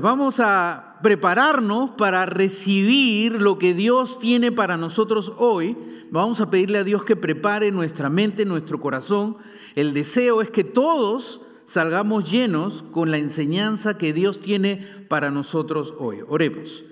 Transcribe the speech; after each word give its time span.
Vamos 0.00 0.40
a 0.40 0.98
prepararnos 1.02 1.90
para 1.92 2.26
recibir 2.26 3.40
lo 3.40 3.58
que 3.58 3.74
Dios 3.74 4.18
tiene 4.18 4.52
para 4.52 4.76
nosotros 4.76 5.32
hoy. 5.38 5.76
Vamos 6.10 6.40
a 6.40 6.50
pedirle 6.50 6.78
a 6.78 6.84
Dios 6.84 7.04
que 7.04 7.16
prepare 7.16 7.70
nuestra 7.70 8.08
mente, 8.08 8.44
nuestro 8.44 8.80
corazón. 8.80 9.36
El 9.74 9.92
deseo 9.92 10.42
es 10.42 10.50
que 10.50 10.64
todos 10.64 11.42
salgamos 11.66 12.30
llenos 12.30 12.82
con 12.82 13.10
la 13.10 13.18
enseñanza 13.18 13.98
que 13.98 14.12
Dios 14.12 14.40
tiene 14.40 14.76
para 15.08 15.30
nosotros 15.30 15.94
hoy. 15.98 16.18
Oremos. 16.28 16.82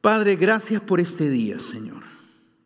Padre, 0.00 0.36
gracias 0.36 0.80
por 0.82 1.00
este 1.00 1.28
día, 1.28 1.58
Señor. 1.58 2.04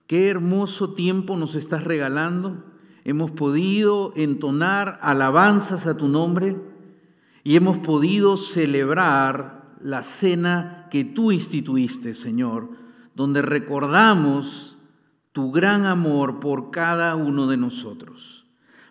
Qué 0.06 0.28
hermoso 0.28 0.94
tiempo 0.94 1.36
nos 1.36 1.54
estás 1.54 1.84
regalando. 1.84 2.64
Hemos 3.04 3.30
podido 3.30 4.12
entonar 4.16 4.98
alabanzas 5.02 5.86
a 5.86 5.96
tu 5.96 6.08
nombre 6.08 6.56
y 7.42 7.56
hemos 7.56 7.78
podido 7.78 8.36
celebrar 8.36 9.74
la 9.80 10.02
cena 10.02 10.88
que 10.90 11.04
tú 11.04 11.32
instituiste, 11.32 12.14
Señor, 12.14 12.68
donde 13.14 13.42
recordamos 13.42 14.76
tu 15.32 15.50
gran 15.50 15.86
amor 15.86 16.40
por 16.40 16.70
cada 16.70 17.16
uno 17.16 17.46
de 17.46 17.56
nosotros. 17.56 18.46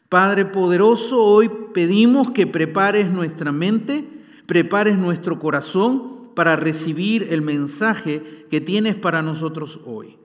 Padre 0.08 0.46
poderoso, 0.46 1.22
hoy 1.22 1.52
pedimos 1.74 2.32
que 2.32 2.48
prepares 2.48 3.12
nuestra 3.12 3.52
mente, 3.52 4.08
prepares 4.48 4.98
nuestro 4.98 5.38
corazón 5.38 6.32
para 6.36 6.56
recibir 6.56 7.28
el 7.30 7.42
mensaje 7.42 8.48
que 8.50 8.62
tienes 8.62 8.96
para 8.96 9.22
nosotros 9.22 9.80
hoy. 9.86 10.18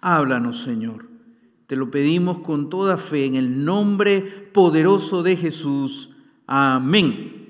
Háblanos, 0.00 0.62
Señor. 0.62 1.06
Te 1.66 1.76
lo 1.76 1.90
pedimos 1.90 2.38
con 2.38 2.70
toda 2.70 2.96
fe 2.96 3.26
en 3.26 3.34
el 3.34 3.64
nombre 3.64 4.20
poderoso 4.52 5.22
de 5.22 5.36
Jesús. 5.36 6.16
Amén. 6.46 7.41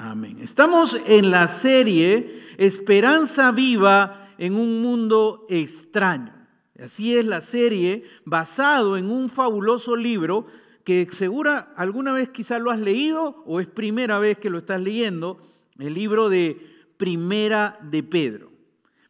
Amén. 0.00 0.38
Estamos 0.40 0.96
en 1.08 1.32
la 1.32 1.48
serie 1.48 2.44
Esperanza 2.56 3.50
viva 3.50 4.32
en 4.38 4.54
un 4.54 4.80
mundo 4.80 5.44
extraño. 5.50 6.32
Así 6.80 7.16
es 7.16 7.26
la 7.26 7.40
serie 7.40 8.04
basado 8.24 8.96
en 8.96 9.10
un 9.10 9.28
fabuloso 9.28 9.96
libro 9.96 10.46
que 10.84 11.08
segura 11.10 11.72
alguna 11.76 12.12
vez 12.12 12.28
quizás 12.28 12.62
lo 12.62 12.70
has 12.70 12.78
leído 12.78 13.42
o 13.44 13.58
es 13.58 13.66
primera 13.66 14.20
vez 14.20 14.38
que 14.38 14.50
lo 14.50 14.58
estás 14.58 14.80
leyendo, 14.80 15.40
el 15.80 15.94
libro 15.94 16.28
de 16.28 16.64
Primera 16.96 17.76
de 17.82 18.04
Pedro. 18.04 18.52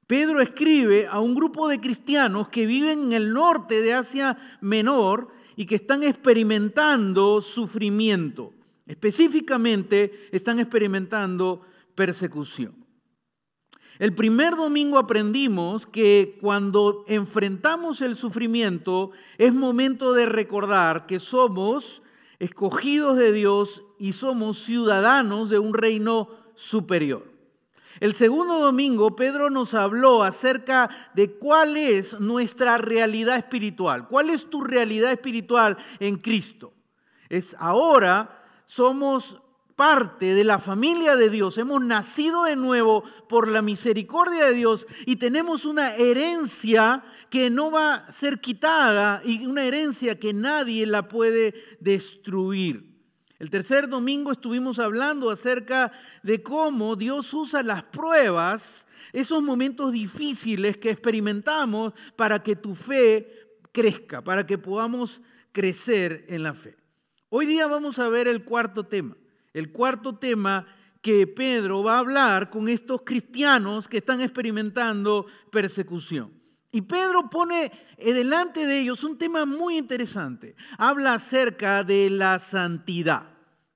Pedro 0.07 0.41
escribe 0.41 1.07
a 1.07 1.21
un 1.21 1.35
grupo 1.35 1.69
de 1.69 1.81
cristianos 1.81 2.49
que 2.49 2.65
viven 2.65 3.01
en 3.01 3.13
el 3.13 3.35
norte 3.35 3.83
de 3.83 3.93
Asia 3.93 4.39
Menor 4.63 5.29
y 5.55 5.67
que 5.67 5.75
están 5.75 6.03
experimentando 6.03 7.43
sufrimiento. 7.43 8.55
Específicamente 8.89 10.29
están 10.33 10.59
experimentando 10.59 11.61
persecución. 11.95 12.75
El 13.99 14.15
primer 14.15 14.57
domingo 14.57 14.99
aprendimos 14.99 15.87
que 15.87 16.39
cuando 16.41 17.05
enfrentamos 17.07 18.01
el 18.01 18.17
sufrimiento 18.17 19.11
es 19.37 19.53
momento 19.53 20.15
de 20.15 20.27
recordar 20.27 21.07
que 21.07 21.21
somos 21.21 22.03
escogidos 22.39 23.19
de 23.19 23.33
Dios 23.33 23.83
y 23.99 24.13
somos 24.13 24.59
ciudadanos 24.59 25.51
de 25.51 25.59
un 25.59 25.75
reino 25.75 26.31
superior. 26.55 27.27
El 28.01 28.15
segundo 28.15 28.61
domingo 28.61 29.17
Pedro 29.17 29.51
nos 29.51 29.75
habló 29.75 30.23
acerca 30.23 30.89
de 31.15 31.33
cuál 31.33 31.77
es 31.77 32.21
nuestra 32.21 32.79
realidad 32.79 33.37
espiritual, 33.37 34.07
cuál 34.09 34.31
es 34.31 34.49
tu 34.49 34.63
realidad 34.63 35.11
espiritual 35.11 35.77
en 35.99 36.17
Cristo. 36.17 36.73
Es 37.29 37.57
ahora 37.59 38.38
somos 38.69 39.39
parte 39.77 40.35
de 40.35 40.45
la 40.45 40.59
familia 40.59 41.17
de 41.17 41.31
Dios, 41.31 41.57
hemos 41.57 41.81
nacido 41.83 42.45
de 42.45 42.55
nuevo 42.55 43.03
por 43.29 43.49
la 43.49 43.63
misericordia 43.63 44.45
de 44.45 44.55
Dios 44.55 44.87
y 45.07 45.17
tenemos 45.17 45.65
una 45.65 45.95
herencia 45.95 47.03
que 47.31 47.49
no 47.49 47.71
va 47.71 47.95
a 47.95 48.13
ser 48.13 48.41
quitada 48.41 49.23
y 49.25 49.47
una 49.47 49.65
herencia 49.65 50.19
que 50.19 50.35
nadie 50.35 50.85
la 50.85 51.09
puede 51.09 51.55
destruir. 51.81 52.89
El 53.39 53.51
tercer 53.51 53.89
domingo 53.89 54.33
estuvimos 54.33 54.79
hablando 54.81 55.31
acerca 55.31 55.93
de 56.23 56.43
cómo 56.43 56.95
Dios 56.95 57.33
usa 57.33 57.63
las 57.63 57.85
pruebas, 57.85 58.87
esos 59.15 59.43
momentos 59.43 59.93
difíciles 59.93 60.77
que 60.77 60.91
experimentamos 60.91 61.95
para 62.17 62.43
que 62.43 62.57
tu 62.57 62.75
fe 62.75 63.33
crezca, 63.73 64.23
para 64.23 64.45
que 64.45 64.59
podamos 64.59 65.23
crecer 65.53 66.27
en 66.29 66.43
la 66.43 66.53
fe. 66.53 66.88
Hoy 67.31 67.45
día 67.45 67.67
vamos 67.67 67.99
a 67.99 68.09
ver 68.09 68.27
el 68.27 68.43
cuarto 68.43 68.85
tema. 68.85 69.15
El 69.53 69.71
cuarto 69.71 70.17
tema 70.17 70.67
que 71.03 71.27
Pedro 71.27 71.83
va 71.83 71.97
a 71.97 71.99
hablar 71.99 72.49
con 72.49 72.71
estos 72.71 73.03
cristianos 73.03 73.87
que 73.87 73.99
están 73.99 74.23
experimentando 74.23 75.27
persecución. 75.53 76.33
Y 76.73 76.83
Pedro 76.83 77.29
pone 77.29 77.71
delante 77.99 78.67
de 78.67 78.81
ellos 78.81 79.05
un 79.05 79.19
tema 79.19 79.45
muy 79.45 79.77
interesante. 79.77 80.55
Habla 80.79 81.15
acerca 81.15 81.85
de 81.85 82.09
la 82.09 82.39
santidad, 82.39 83.25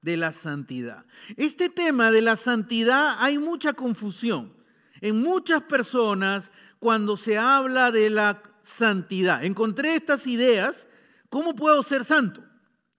de 0.00 0.16
la 0.16 0.32
santidad. 0.32 1.04
Este 1.36 1.68
tema 1.68 2.10
de 2.10 2.22
la 2.22 2.36
santidad 2.36 3.16
hay 3.18 3.36
mucha 3.36 3.74
confusión 3.74 4.54
en 5.02 5.20
muchas 5.20 5.62
personas 5.64 6.50
cuando 6.78 7.18
se 7.18 7.36
habla 7.36 7.92
de 7.92 8.08
la 8.08 8.42
santidad. 8.62 9.44
Encontré 9.44 9.94
estas 9.94 10.26
ideas, 10.26 10.86
¿cómo 11.28 11.54
puedo 11.54 11.82
ser 11.82 12.04
santo? 12.04 12.42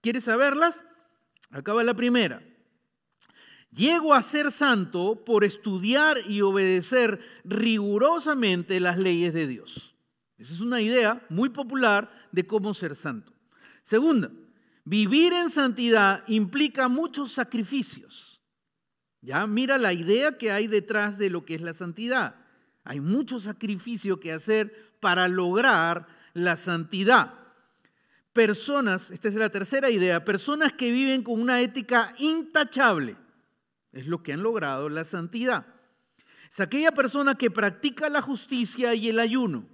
¿Quieres 0.04 0.26
saberlas? 0.26 0.84
Acaba 1.50 1.82
la 1.82 1.94
primera. 1.94 2.44
Llego 3.72 4.14
a 4.14 4.22
ser 4.22 4.52
santo 4.52 5.24
por 5.24 5.46
estudiar 5.46 6.18
y 6.28 6.42
obedecer 6.42 7.22
rigurosamente 7.46 8.82
las 8.82 8.98
leyes 8.98 9.34
de 9.34 9.48
Dios. 9.48 9.96
Esa 10.38 10.54
es 10.56 10.60
una 10.60 10.82
idea 10.82 11.26
muy 11.30 11.48
popular 11.48 12.12
de 12.34 12.46
cómo 12.46 12.74
ser 12.74 12.98
santo. 12.98 13.32
Segunda, 13.82 14.30
vivir 14.84 15.32
en 15.32 15.50
santidad 15.50 16.26
implica 16.28 16.90
muchos 16.90 17.32
sacrificios. 17.32 18.42
Ya 19.22 19.48
mira 19.48 19.78
la 19.78 19.94
idea 19.94 20.38
que 20.38 20.52
hay 20.52 20.68
detrás 20.68 21.18
de 21.18 21.30
lo 21.30 21.46
que 21.46 21.56
es 21.56 21.62
la 21.62 21.74
santidad. 21.74 22.36
Hay 22.84 23.00
mucho 23.00 23.40
sacrificio 23.40 24.20
que 24.20 24.34
hacer 24.34 24.98
para 25.00 25.30
lograr 25.30 26.08
la 26.34 26.58
santidad 26.58 27.43
personas, 28.34 29.12
esta 29.12 29.28
es 29.28 29.36
la 29.36 29.50
tercera 29.50 29.90
idea, 29.90 30.26
personas 30.26 30.74
que 30.74 30.92
viven 30.92 31.24
con 31.24 31.40
una 31.40 31.62
ética 31.62 32.14
intachable. 32.18 33.16
Es 33.92 34.08
lo 34.08 34.24
que 34.24 34.34
han 34.34 34.42
logrado 34.42 34.90
la 34.90 35.04
santidad. 35.04 35.68
Es 36.50 36.60
aquella 36.60 36.92
persona 36.92 37.36
que 37.36 37.52
practica 37.52 38.10
la 38.10 38.22
justicia 38.22 38.94
y 38.96 39.10
el 39.10 39.20
ayuno. 39.20 39.68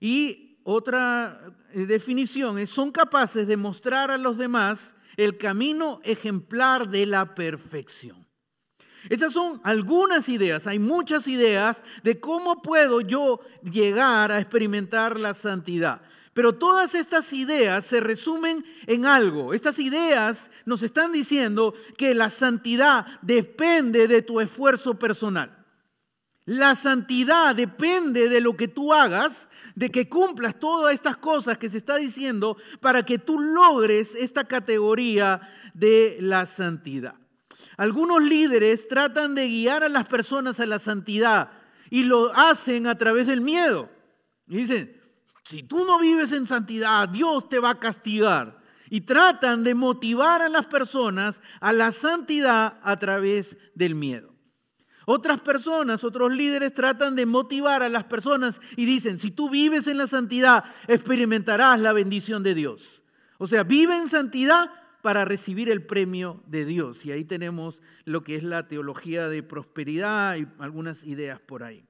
Y 0.00 0.58
otra 0.64 1.40
eh, 1.72 1.86
definición 1.86 2.58
es, 2.58 2.70
son 2.70 2.90
capaces 2.90 3.46
de 3.46 3.56
mostrar 3.56 4.10
a 4.10 4.18
los 4.18 4.38
demás 4.38 4.94
el 5.16 5.36
camino 5.36 6.00
ejemplar 6.04 6.88
de 6.88 7.06
la 7.06 7.34
perfección. 7.34 8.26
Esas 9.10 9.34
son 9.34 9.60
algunas 9.64 10.30
ideas, 10.30 10.66
hay 10.66 10.78
muchas 10.78 11.28
ideas 11.28 11.82
de 12.02 12.18
cómo 12.18 12.62
puedo 12.62 13.02
yo 13.02 13.40
llegar 13.62 14.32
a 14.32 14.40
experimentar 14.40 15.18
la 15.18 15.34
santidad. 15.34 16.00
Pero 16.34 16.56
todas 16.56 16.94
estas 16.96 17.32
ideas 17.32 17.86
se 17.86 18.00
resumen 18.00 18.64
en 18.86 19.06
algo. 19.06 19.54
Estas 19.54 19.78
ideas 19.78 20.50
nos 20.66 20.82
están 20.82 21.12
diciendo 21.12 21.74
que 21.96 22.12
la 22.12 22.28
santidad 22.28 23.06
depende 23.22 24.08
de 24.08 24.20
tu 24.20 24.40
esfuerzo 24.40 24.98
personal. 24.98 25.64
La 26.44 26.74
santidad 26.74 27.54
depende 27.54 28.28
de 28.28 28.40
lo 28.40 28.54
que 28.54 28.68
tú 28.68 28.92
hagas, 28.92 29.48
de 29.76 29.90
que 29.90 30.08
cumplas 30.08 30.58
todas 30.58 30.92
estas 30.92 31.16
cosas 31.16 31.56
que 31.56 31.70
se 31.70 31.78
está 31.78 31.96
diciendo 31.96 32.58
para 32.80 33.04
que 33.04 33.18
tú 33.18 33.38
logres 33.38 34.14
esta 34.14 34.44
categoría 34.44 35.40
de 35.72 36.18
la 36.20 36.44
santidad. 36.44 37.14
Algunos 37.76 38.22
líderes 38.22 38.88
tratan 38.88 39.34
de 39.34 39.48
guiar 39.48 39.84
a 39.84 39.88
las 39.88 40.06
personas 40.06 40.60
a 40.60 40.66
la 40.66 40.78
santidad 40.78 41.50
y 41.90 42.02
lo 42.02 42.34
hacen 42.34 42.88
a 42.88 42.98
través 42.98 43.26
del 43.26 43.40
miedo. 43.40 43.88
Y 44.46 44.56
dicen, 44.56 45.00
si 45.44 45.62
tú 45.62 45.84
no 45.84 45.98
vives 45.98 46.32
en 46.32 46.46
santidad, 46.46 47.08
Dios 47.08 47.48
te 47.48 47.58
va 47.58 47.70
a 47.70 47.78
castigar. 47.78 48.62
Y 48.90 49.02
tratan 49.02 49.64
de 49.64 49.74
motivar 49.74 50.42
a 50.42 50.48
las 50.48 50.66
personas 50.66 51.40
a 51.60 51.72
la 51.72 51.90
santidad 51.90 52.78
a 52.82 52.98
través 52.98 53.56
del 53.74 53.94
miedo. 53.94 54.34
Otras 55.06 55.40
personas, 55.40 56.04
otros 56.04 56.34
líderes 56.34 56.72
tratan 56.72 57.16
de 57.16 57.26
motivar 57.26 57.82
a 57.82 57.88
las 57.88 58.04
personas 58.04 58.60
y 58.76 58.84
dicen, 58.84 59.18
si 59.18 59.30
tú 59.30 59.50
vives 59.50 59.86
en 59.86 59.98
la 59.98 60.06
santidad, 60.06 60.64
experimentarás 60.86 61.80
la 61.80 61.92
bendición 61.92 62.42
de 62.42 62.54
Dios. 62.54 63.02
O 63.38 63.46
sea, 63.46 63.64
vive 63.64 63.96
en 63.96 64.08
santidad 64.08 64.70
para 65.02 65.26
recibir 65.26 65.68
el 65.68 65.84
premio 65.84 66.42
de 66.46 66.64
Dios. 66.64 67.04
Y 67.04 67.12
ahí 67.12 67.24
tenemos 67.24 67.82
lo 68.04 68.22
que 68.22 68.36
es 68.36 68.44
la 68.44 68.68
teología 68.68 69.28
de 69.28 69.42
prosperidad 69.42 70.36
y 70.36 70.46
algunas 70.58 71.04
ideas 71.04 71.40
por 71.40 71.62
ahí. 71.62 71.86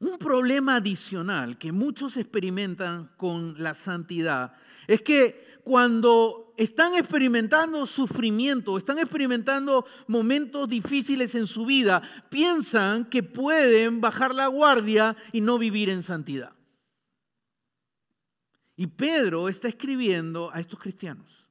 Un 0.00 0.18
problema 0.18 0.76
adicional 0.76 1.58
que 1.58 1.72
muchos 1.72 2.16
experimentan 2.16 3.10
con 3.16 3.54
la 3.62 3.74
santidad 3.74 4.54
es 4.86 5.02
que 5.02 5.58
cuando 5.64 6.52
están 6.56 6.94
experimentando 6.94 7.86
sufrimiento, 7.86 8.76
están 8.76 8.98
experimentando 8.98 9.86
momentos 10.06 10.68
difíciles 10.68 11.34
en 11.34 11.46
su 11.46 11.64
vida, 11.64 12.02
piensan 12.30 13.06
que 13.06 13.22
pueden 13.22 14.00
bajar 14.00 14.34
la 14.34 14.46
guardia 14.48 15.16
y 15.32 15.40
no 15.40 15.58
vivir 15.58 15.88
en 15.88 16.02
santidad. 16.02 16.52
Y 18.76 18.88
Pedro 18.88 19.48
está 19.48 19.68
escribiendo 19.68 20.50
a 20.52 20.60
estos 20.60 20.78
cristianos. 20.78 21.46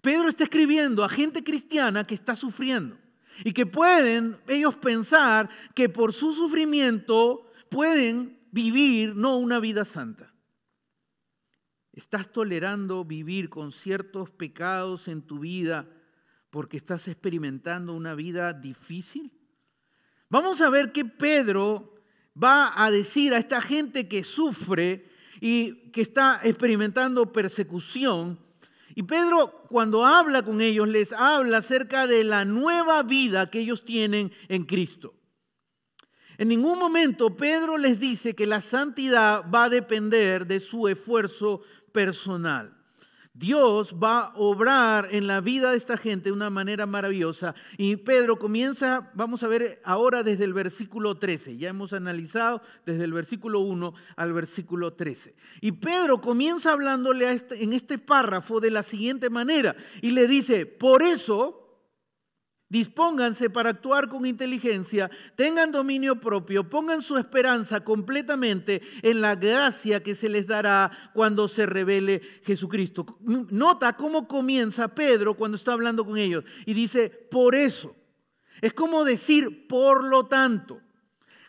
Pedro 0.00 0.28
está 0.28 0.44
escribiendo 0.44 1.04
a 1.04 1.08
gente 1.08 1.44
cristiana 1.44 2.04
que 2.04 2.14
está 2.14 2.34
sufriendo 2.34 2.98
y 3.44 3.52
que 3.52 3.66
pueden 3.66 4.36
ellos 4.48 4.76
pensar 4.76 5.48
que 5.74 5.88
por 5.88 6.12
su 6.12 6.34
sufrimiento 6.34 7.51
pueden 7.72 8.38
vivir 8.50 9.16
no 9.16 9.38
una 9.38 9.58
vida 9.58 9.86
santa. 9.86 10.34
¿Estás 11.92 12.30
tolerando 12.30 13.04
vivir 13.04 13.48
con 13.48 13.72
ciertos 13.72 14.30
pecados 14.30 15.08
en 15.08 15.22
tu 15.22 15.40
vida 15.40 15.88
porque 16.50 16.76
estás 16.76 17.08
experimentando 17.08 17.94
una 17.94 18.14
vida 18.14 18.52
difícil? 18.52 19.32
Vamos 20.28 20.60
a 20.60 20.68
ver 20.68 20.92
qué 20.92 21.06
Pedro 21.06 21.94
va 22.40 22.72
a 22.76 22.90
decir 22.90 23.32
a 23.32 23.38
esta 23.38 23.62
gente 23.62 24.06
que 24.06 24.22
sufre 24.22 25.08
y 25.40 25.90
que 25.92 26.02
está 26.02 26.40
experimentando 26.44 27.32
persecución. 27.32 28.38
Y 28.94 29.02
Pedro 29.04 29.64
cuando 29.68 30.04
habla 30.04 30.42
con 30.42 30.60
ellos 30.60 30.88
les 30.88 31.12
habla 31.12 31.58
acerca 31.58 32.06
de 32.06 32.22
la 32.24 32.44
nueva 32.44 33.02
vida 33.02 33.50
que 33.50 33.60
ellos 33.60 33.86
tienen 33.86 34.30
en 34.48 34.64
Cristo. 34.64 35.14
En 36.42 36.48
ningún 36.48 36.76
momento 36.76 37.36
Pedro 37.36 37.78
les 37.78 38.00
dice 38.00 38.34
que 38.34 38.46
la 38.46 38.60
santidad 38.60 39.44
va 39.48 39.66
a 39.66 39.68
depender 39.68 40.44
de 40.44 40.58
su 40.58 40.88
esfuerzo 40.88 41.62
personal. 41.92 42.76
Dios 43.32 43.94
va 44.02 44.22
a 44.22 44.32
obrar 44.34 45.06
en 45.12 45.28
la 45.28 45.40
vida 45.40 45.70
de 45.70 45.76
esta 45.76 45.96
gente 45.96 46.30
de 46.30 46.32
una 46.32 46.50
manera 46.50 46.84
maravillosa. 46.84 47.54
Y 47.78 47.94
Pedro 47.94 48.40
comienza, 48.40 49.12
vamos 49.14 49.44
a 49.44 49.48
ver 49.48 49.80
ahora 49.84 50.24
desde 50.24 50.42
el 50.42 50.52
versículo 50.52 51.14
13. 51.16 51.58
Ya 51.58 51.68
hemos 51.68 51.92
analizado 51.92 52.60
desde 52.84 53.04
el 53.04 53.12
versículo 53.12 53.60
1 53.60 53.94
al 54.16 54.32
versículo 54.32 54.94
13. 54.94 55.36
Y 55.60 55.70
Pedro 55.70 56.20
comienza 56.20 56.72
hablándole 56.72 57.30
este, 57.30 57.62
en 57.62 57.72
este 57.72 57.98
párrafo 57.98 58.58
de 58.58 58.72
la 58.72 58.82
siguiente 58.82 59.30
manera. 59.30 59.76
Y 60.00 60.10
le 60.10 60.26
dice, 60.26 60.66
por 60.66 61.04
eso 61.04 61.61
Dispónganse 62.72 63.50
para 63.50 63.68
actuar 63.68 64.08
con 64.08 64.24
inteligencia, 64.24 65.10
tengan 65.36 65.72
dominio 65.72 66.18
propio, 66.18 66.70
pongan 66.70 67.02
su 67.02 67.18
esperanza 67.18 67.84
completamente 67.84 68.80
en 69.02 69.20
la 69.20 69.34
gracia 69.34 70.02
que 70.02 70.14
se 70.14 70.30
les 70.30 70.46
dará 70.46 70.90
cuando 71.12 71.48
se 71.48 71.66
revele 71.66 72.22
Jesucristo. 72.42 73.18
Nota 73.20 73.94
cómo 73.94 74.26
comienza 74.26 74.94
Pedro 74.94 75.34
cuando 75.34 75.58
está 75.58 75.74
hablando 75.74 76.06
con 76.06 76.16
ellos 76.16 76.44
y 76.64 76.72
dice, 76.72 77.10
por 77.10 77.54
eso. 77.54 77.94
Es 78.62 78.72
como 78.72 79.04
decir, 79.04 79.68
por 79.68 80.04
lo 80.04 80.24
tanto. 80.24 80.80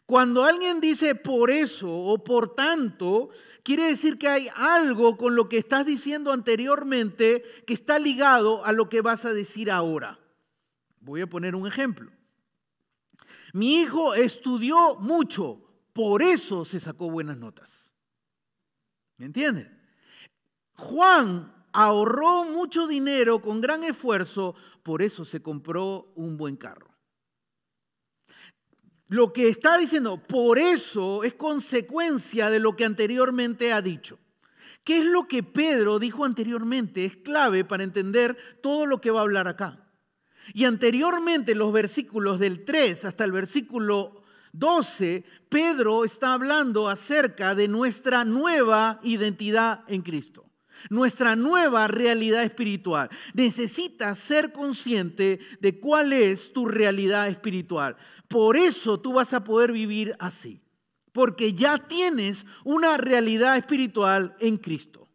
Cuando 0.06 0.44
alguien 0.44 0.82
dice 0.82 1.16
por 1.16 1.52
eso 1.52 1.90
o 1.90 2.22
por 2.22 2.54
tanto, 2.54 3.30
quiere 3.64 3.86
decir 3.86 4.18
que 4.18 4.28
hay 4.28 4.50
algo 4.58 5.16
con 5.16 5.38
lo 5.38 5.48
que 5.48 5.58
estás 5.58 5.86
diciendo 5.86 6.34
anteriormente 6.34 7.46
que 7.66 7.74
está 7.74 7.98
ligado 7.98 8.66
a 8.66 8.74
lo 8.74 8.90
que 8.90 9.00
vas 9.00 9.24
a 9.24 9.34
decir 9.34 9.72
ahora. 9.72 10.20
Voy 11.04 11.20
a 11.20 11.28
poner 11.28 11.54
un 11.54 11.68
ejemplo. 11.68 12.12
Mi 13.52 13.82
hijo 13.82 14.16
estudió 14.16 14.96
mucho, 14.96 15.62
por 15.92 16.24
eso 16.24 16.64
se 16.64 16.80
sacó 16.80 17.10
buenas 17.10 17.38
notas. 17.38 17.94
¿Me 19.18 19.26
entienden? 19.26 19.80
Juan 20.76 21.54
ahorró 21.74 22.46
mucho 22.46 22.88
dinero 22.88 23.42
con 23.42 23.60
gran 23.60 23.84
esfuerzo, 23.84 24.56
por 24.82 25.02
eso 25.02 25.26
se 25.26 25.42
compró 25.42 26.14
un 26.16 26.38
buen 26.38 26.56
carro. 26.56 26.90
Lo 29.10 29.34
que 29.34 29.50
está 29.50 29.78
diciendo, 29.78 30.24
por 30.24 30.58
eso 30.58 31.24
es 31.24 31.34
consecuencia 31.34 32.50
de 32.50 32.60
lo 32.60 32.76
que 32.76 32.86
anteriormente 32.86 33.74
ha 33.74 33.82
dicho. 33.82 34.18
¿Qué 34.86 35.00
es 35.00 35.06
lo 35.06 35.28
que 35.28 35.44
Pedro 35.44 36.00
dijo 36.00 36.24
anteriormente? 36.24 37.06
Es 37.06 37.18
clave 37.18 37.66
para 37.66 37.84
entender 37.84 38.38
todo 38.62 38.86
lo 38.86 39.02
que 39.02 39.12
va 39.12 39.20
a 39.20 39.24
hablar 39.24 39.48
acá. 39.48 39.83
Y 40.54 40.66
anteriormente, 40.66 41.56
los 41.56 41.72
versículos 41.72 42.40
del 42.40 42.66
3 42.66 43.06
hasta 43.06 43.24
el 43.24 43.32
versículo 43.32 44.24
12, 44.54 45.24
Pedro 45.50 46.04
está 46.06 46.34
hablando 46.34 46.88
acerca 46.88 47.56
de 47.56 47.68
nuestra 47.68 48.24
nueva 48.24 49.00
identidad 49.04 49.84
en 49.88 50.02
Cristo, 50.02 50.46
nuestra 50.90 51.36
nueva 51.36 51.88
realidad 51.88 52.44
espiritual. 52.44 53.10
Necesitas 53.34 54.20
ser 54.20 54.52
consciente 54.52 55.40
de 55.60 55.80
cuál 55.80 56.14
es 56.14 56.54
tu 56.54 56.68
realidad 56.68 57.28
espiritual. 57.28 57.96
Por 58.28 58.58
eso 58.58 59.00
tú 59.00 59.14
vas 59.14 59.34
a 59.34 59.44
poder 59.44 59.72
vivir 59.72 60.16
así, 60.20 60.62
porque 61.14 61.54
ya 61.54 61.80
tienes 61.88 62.46
una 62.64 62.98
realidad 62.98 63.58
espiritual 63.58 64.36
en 64.40 64.58
Cristo. 64.58 65.10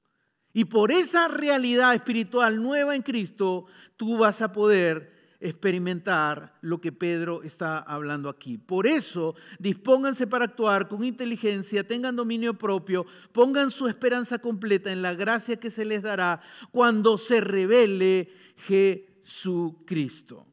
Y 0.53 0.65
por 0.65 0.91
esa 0.91 1.29
realidad 1.29 1.95
espiritual 1.95 2.61
nueva 2.61 2.97
en 2.97 3.03
Cristo, 3.03 3.67
tú 3.97 4.19
vas 4.19 4.43
a 4.43 4.53
poder 4.53 5.18
experimentar 5.41 6.59
lo 6.61 6.81
que 6.81 6.93
Pedro 6.93 7.43
está 7.43 7.79
hablando 7.79 8.29
aquí. 8.29 8.59
Por 8.59 8.87
eso, 8.87 9.35
dispónganse 9.59 10.27
para 10.27 10.47
actuar 10.47 10.89
con 10.89 11.05
inteligencia, 11.05 11.87
tengan 11.87 12.17
dominio 12.17 12.55
propio, 12.55 13.07
pongan 13.33 13.71
su 13.71 13.87
esperanza 13.87 14.39
completa 14.39 14.91
en 14.91 15.03
la 15.03 15.15
gracia 15.15 15.61
que 15.61 15.71
se 15.71 15.85
les 15.85 16.03
dará 16.03 16.41
cuando 16.71 17.19
se 17.19 17.41
revele 17.41 18.33
Jesucristo. 18.57 20.47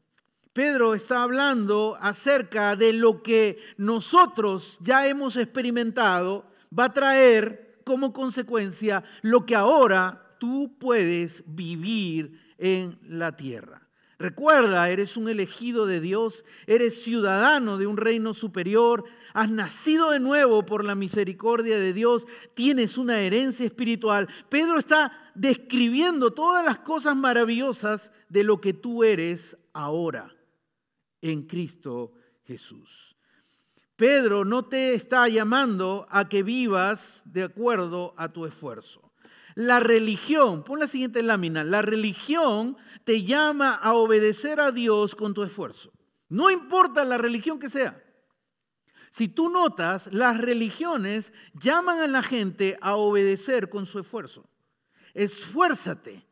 Pedro 0.52 0.94
está 0.94 1.22
hablando 1.22 1.98
acerca 2.00 2.76
de 2.76 2.92
lo 2.94 3.22
que 3.22 3.58
nosotros 3.76 4.78
ya 4.80 5.06
hemos 5.06 5.36
experimentado, 5.36 6.50
va 6.76 6.86
a 6.86 6.92
traer 6.94 7.82
como 7.84 8.12
consecuencia 8.12 9.04
lo 9.22 9.44
que 9.44 9.54
ahora 9.54 10.36
tú 10.40 10.76
puedes 10.78 11.44
vivir 11.46 12.40
en 12.58 12.98
la 13.02 13.36
tierra. 13.36 13.85
Recuerda, 14.18 14.88
eres 14.88 15.18
un 15.18 15.28
elegido 15.28 15.84
de 15.84 16.00
Dios, 16.00 16.44
eres 16.66 17.02
ciudadano 17.02 17.76
de 17.76 17.86
un 17.86 17.98
reino 17.98 18.32
superior, 18.32 19.04
has 19.34 19.50
nacido 19.50 20.10
de 20.10 20.20
nuevo 20.20 20.64
por 20.64 20.84
la 20.84 20.94
misericordia 20.94 21.78
de 21.78 21.92
Dios, 21.92 22.26
tienes 22.54 22.96
una 22.96 23.20
herencia 23.20 23.66
espiritual. 23.66 24.26
Pedro 24.48 24.78
está 24.78 25.32
describiendo 25.34 26.32
todas 26.32 26.64
las 26.64 26.78
cosas 26.78 27.14
maravillosas 27.14 28.10
de 28.30 28.42
lo 28.42 28.58
que 28.58 28.72
tú 28.72 29.04
eres 29.04 29.58
ahora 29.74 30.34
en 31.20 31.42
Cristo 31.42 32.14
Jesús. 32.46 33.16
Pedro 33.96 34.46
no 34.46 34.64
te 34.64 34.94
está 34.94 35.28
llamando 35.28 36.06
a 36.10 36.28
que 36.28 36.42
vivas 36.42 37.22
de 37.26 37.44
acuerdo 37.44 38.14
a 38.16 38.30
tu 38.30 38.46
esfuerzo. 38.46 39.05
La 39.56 39.80
religión, 39.80 40.64
pon 40.64 40.78
la 40.80 40.86
siguiente 40.86 41.22
lámina, 41.22 41.64
la 41.64 41.80
religión 41.80 42.76
te 43.04 43.24
llama 43.24 43.72
a 43.72 43.94
obedecer 43.94 44.60
a 44.60 44.70
Dios 44.70 45.16
con 45.16 45.32
tu 45.32 45.42
esfuerzo. 45.42 45.90
No 46.28 46.50
importa 46.50 47.06
la 47.06 47.16
religión 47.16 47.58
que 47.58 47.70
sea. 47.70 48.02
Si 49.10 49.28
tú 49.28 49.48
notas, 49.48 50.12
las 50.12 50.38
religiones 50.38 51.32
llaman 51.54 52.00
a 52.00 52.06
la 52.06 52.22
gente 52.22 52.76
a 52.82 52.96
obedecer 52.96 53.70
con 53.70 53.86
su 53.86 53.98
esfuerzo. 53.98 54.46
Esfuérzate 55.14 56.26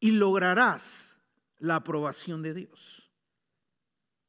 y 0.00 0.12
lograrás 0.12 1.18
la 1.58 1.76
aprobación 1.76 2.40
de 2.40 2.54
Dios. 2.54 3.10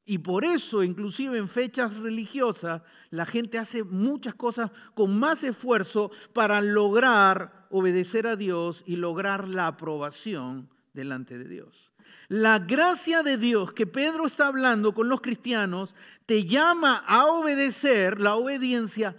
Y 0.04 0.18
por 0.18 0.44
eso, 0.44 0.84
inclusive 0.84 1.38
en 1.38 1.48
fechas 1.48 1.96
religiosas, 1.96 2.82
la 3.14 3.28
gente 3.28 3.60
hace 3.60 3.84
muchas 3.84 4.34
cosas 4.34 4.72
con 4.96 5.20
más 5.20 5.44
esfuerzo 5.44 6.10
para 6.34 6.62
lograr 6.62 7.68
obedecer 7.70 8.26
a 8.26 8.36
Dios 8.36 8.82
y 8.88 8.96
lograr 8.96 9.48
la 9.48 9.68
aprobación 9.68 10.68
delante 10.94 11.38
de 11.38 11.48
Dios. 11.48 11.92
La 12.28 12.58
gracia 12.58 13.22
de 13.22 13.38
Dios 13.38 13.72
que 13.72 13.86
Pedro 13.86 14.26
está 14.26 14.48
hablando 14.48 14.96
con 14.96 15.10
los 15.10 15.22
cristianos 15.22 15.94
te 16.26 16.46
llama 16.46 17.04
a 17.08 17.28
obedecer, 17.28 18.20
la 18.20 18.34
obediencia 18.34 19.16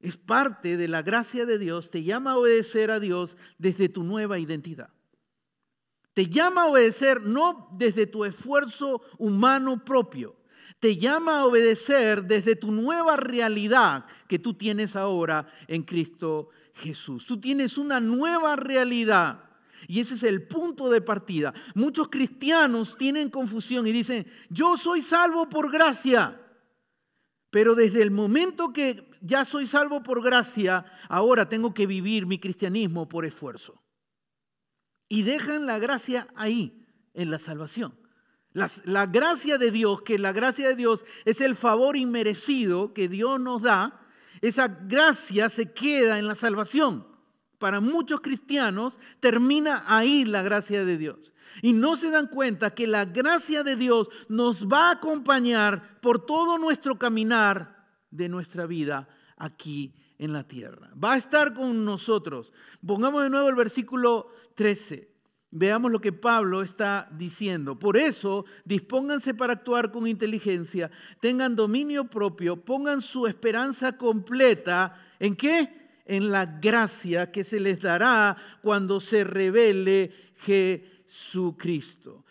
es 0.00 0.18
parte 0.18 0.76
de 0.76 0.88
la 0.88 1.00
gracia 1.00 1.46
de 1.46 1.58
Dios, 1.58 1.88
te 1.90 2.02
llama 2.02 2.32
a 2.32 2.36
obedecer 2.36 2.90
a 2.90 3.00
Dios 3.00 3.38
desde 3.56 3.88
tu 3.88 4.02
nueva 4.02 4.38
identidad. 4.38 4.90
Te 6.12 6.26
llama 6.26 6.64
a 6.64 6.66
obedecer 6.66 7.22
no 7.22 7.70
desde 7.72 8.06
tu 8.06 8.26
esfuerzo 8.26 9.00
humano 9.16 9.82
propio, 9.82 10.36
te 10.84 10.98
llama 10.98 11.38
a 11.38 11.46
obedecer 11.46 12.24
desde 12.24 12.56
tu 12.56 12.70
nueva 12.70 13.16
realidad 13.16 14.04
que 14.28 14.38
tú 14.38 14.52
tienes 14.52 14.96
ahora 14.96 15.48
en 15.66 15.82
Cristo 15.82 16.50
Jesús. 16.74 17.24
Tú 17.24 17.40
tienes 17.40 17.78
una 17.78 18.00
nueva 18.00 18.54
realidad. 18.54 19.48
Y 19.88 20.00
ese 20.00 20.16
es 20.16 20.22
el 20.24 20.46
punto 20.46 20.90
de 20.90 21.00
partida. 21.00 21.54
Muchos 21.74 22.10
cristianos 22.10 22.98
tienen 22.98 23.30
confusión 23.30 23.86
y 23.86 23.92
dicen, 23.92 24.26
yo 24.50 24.76
soy 24.76 25.00
salvo 25.00 25.48
por 25.48 25.72
gracia. 25.72 26.38
Pero 27.48 27.74
desde 27.74 28.02
el 28.02 28.10
momento 28.10 28.74
que 28.74 29.10
ya 29.22 29.46
soy 29.46 29.66
salvo 29.66 30.02
por 30.02 30.22
gracia, 30.22 30.84
ahora 31.08 31.48
tengo 31.48 31.72
que 31.72 31.86
vivir 31.86 32.26
mi 32.26 32.38
cristianismo 32.38 33.08
por 33.08 33.24
esfuerzo. 33.24 33.82
y 35.08 35.22
dejan 35.22 35.64
la 35.64 35.78
gracia 35.78 36.28
ahí, 36.34 36.86
en 37.14 37.30
la 37.30 37.38
salvación. 37.38 38.03
La, 38.54 39.06
gracia 39.06 39.58
de 39.58 39.72
Dios, 39.72 40.02
que 40.02 40.16
la 40.16 40.32
gracia 40.32 40.68
de 40.68 40.76
Dios 40.76 41.04
es 41.24 41.40
el 41.40 41.56
favor 41.56 41.96
inmerecido 41.96 42.94
que 42.94 43.08
Dios 43.08 43.40
nos 43.40 43.62
da, 43.62 44.00
esa 44.40 44.68
gracia 44.68 45.48
se 45.48 45.72
queda 45.72 46.20
en 46.20 46.28
la 46.28 46.36
salvación. 46.36 47.04
Para 47.58 47.80
muchos 47.80 48.20
cristianos 48.20 49.00
termina 49.18 49.82
ahí 49.88 50.24
la 50.24 50.42
gracia 50.42 50.84
de 50.84 50.96
Dios. 50.96 51.32
Y 51.62 51.72
no 51.72 51.96
se 51.96 52.10
dan 52.10 52.28
cuenta 52.28 52.74
que 52.74 52.86
la 52.86 53.06
gracia 53.06 53.64
de 53.64 53.74
Dios 53.74 54.08
nos 54.28 54.68
va 54.68 54.88
a 54.88 54.92
acompañar 54.92 56.00
por 56.00 56.24
todo 56.24 56.56
nuestro 56.56 56.96
caminar 56.96 57.88
de 58.12 58.28
nuestra 58.28 58.66
vida 58.66 59.08
aquí 59.36 59.94
en 60.18 60.32
la 60.32 60.46
tierra. 60.46 60.92
Va 61.02 61.14
a 61.14 61.18
estar 61.18 61.54
con 61.54 61.84
nosotros. 61.84 62.52
Pongamos 62.86 63.24
de 63.24 63.30
nuevo 63.30 63.48
el 63.48 63.56
versículo 63.56 64.28
13. 64.54 65.13
Veamos 65.56 65.92
lo 65.92 66.00
que 66.00 66.12
Pablo 66.12 66.62
está 66.62 67.08
diciendo. 67.12 67.78
Por 67.78 67.96
eso, 67.96 68.44
dispónganse 68.64 69.34
para 69.34 69.52
actuar 69.52 69.92
con 69.92 70.08
inteligencia, 70.08 70.90
tengan 71.20 71.54
dominio 71.54 72.10
propio, 72.10 72.56
pongan 72.56 73.00
su 73.00 73.28
esperanza 73.28 73.96
completa. 73.96 75.00
¿En 75.20 75.36
qué? 75.36 76.00
En 76.06 76.32
la 76.32 76.44
gracia 76.44 77.30
que 77.30 77.44
se 77.44 77.60
les 77.60 77.80
dará 77.80 78.36
cuando 78.62 78.98
se 78.98 79.22
revele 79.22 80.12
Jesucristo. 80.38 82.24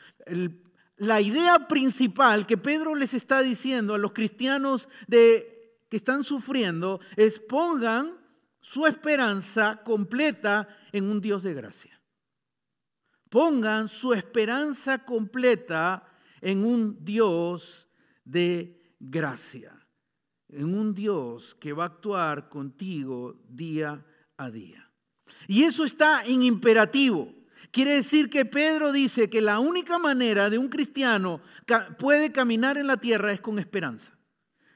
la 0.98 1.22
idea 1.22 1.66
principal 1.70 2.46
que 2.46 2.58
Pedro 2.58 2.94
les 2.94 3.14
está 3.14 3.42
diciendo 3.42 3.94
a 3.94 3.98
los 3.98 4.12
cristianos 4.12 4.90
de 5.08 5.80
que 5.90 5.96
están 5.96 6.26
sufriendo 6.26 7.00
es 7.16 7.40
pongan 7.40 8.18
su 8.60 8.86
esperanza 8.86 9.82
completa 9.82 10.68
en 10.92 11.06
un 11.06 11.22
Dios 11.22 11.42
de 11.42 11.54
gracia. 11.54 12.03
Pongan 13.34 13.90
su 13.90 14.14
esperanza 14.14 15.04
completa 15.04 16.04
en 16.40 16.64
un 16.64 17.04
Dios 17.04 17.88
de 18.24 18.96
gracia, 19.00 19.74
en 20.50 20.78
un 20.78 20.94
Dios 20.94 21.56
que 21.56 21.74
va 21.74 21.86
a 21.86 21.88
actuar 21.88 22.48
contigo 22.48 23.42
día 23.50 24.06
a 24.38 24.52
día. 24.52 24.88
Y 25.48 25.64
eso 25.64 25.84
está 25.84 26.24
en 26.24 26.44
imperativo. 26.44 27.34
Quiere 27.72 27.94
decir 27.94 28.30
que 28.30 28.46
Pedro 28.46 28.92
dice 28.92 29.32
que 29.32 29.42
la 29.42 29.58
única 29.58 29.98
manera 29.98 30.52
de 30.52 30.60
un 30.60 30.70
cristiano 30.70 31.42
puede 31.98 32.32
caminar 32.32 32.78
en 32.78 32.86
la 32.86 32.98
tierra 32.98 33.34
es 33.34 33.42
con 33.42 33.58
esperanza. 33.58 34.16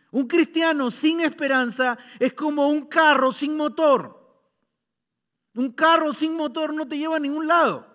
Un 0.09 0.25
cristiano 0.25 0.89
sin 0.89 1.21
esperanza 1.21 1.95
es 2.17 2.33
como 2.33 2.69
un 2.69 2.87
carro 2.87 3.31
sin 3.31 3.55
motor. 3.55 4.49
Un 5.53 5.73
carro 5.73 6.11
sin 6.11 6.35
motor 6.35 6.73
no 6.73 6.87
te 6.87 6.97
lleva 6.97 7.17
a 7.17 7.19
ningún 7.19 7.45
lado. 7.45 7.86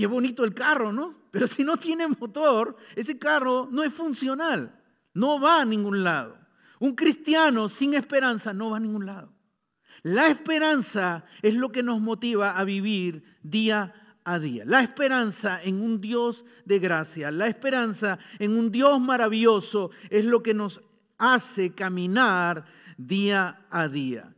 Qué 0.00 0.06
bonito 0.06 0.44
el 0.44 0.54
carro, 0.54 0.94
¿no? 0.94 1.14
Pero 1.30 1.46
si 1.46 1.62
no 1.62 1.76
tiene 1.76 2.08
motor, 2.08 2.74
ese 2.96 3.18
carro 3.18 3.68
no 3.70 3.82
es 3.82 3.92
funcional, 3.92 4.74
no 5.12 5.38
va 5.38 5.60
a 5.60 5.64
ningún 5.66 6.02
lado. 6.02 6.38
Un 6.78 6.94
cristiano 6.94 7.68
sin 7.68 7.92
esperanza 7.92 8.54
no 8.54 8.70
va 8.70 8.78
a 8.78 8.80
ningún 8.80 9.04
lado. 9.04 9.30
La 10.02 10.28
esperanza 10.28 11.26
es 11.42 11.54
lo 11.54 11.70
que 11.70 11.82
nos 11.82 12.00
motiva 12.00 12.56
a 12.56 12.64
vivir 12.64 13.22
día 13.42 13.92
a 14.24 14.38
día. 14.38 14.64
La 14.64 14.80
esperanza 14.80 15.60
en 15.62 15.82
un 15.82 16.00
Dios 16.00 16.46
de 16.64 16.78
gracia, 16.78 17.30
la 17.30 17.48
esperanza 17.48 18.18
en 18.38 18.56
un 18.56 18.72
Dios 18.72 18.98
maravilloso 19.02 19.90
es 20.08 20.24
lo 20.24 20.42
que 20.42 20.54
nos 20.54 20.80
hace 21.18 21.74
caminar 21.74 22.64
día 22.96 23.66
a 23.68 23.86
día. 23.86 24.34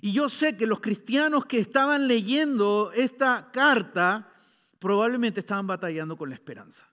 Y 0.00 0.10
yo 0.10 0.28
sé 0.28 0.56
que 0.56 0.66
los 0.66 0.80
cristianos 0.80 1.46
que 1.46 1.58
estaban 1.58 2.08
leyendo 2.08 2.90
esta 2.92 3.52
carta 3.52 4.32
probablemente 4.84 5.40
estaban 5.40 5.66
batallando 5.66 6.14
con 6.14 6.28
la 6.28 6.34
esperanza. 6.34 6.86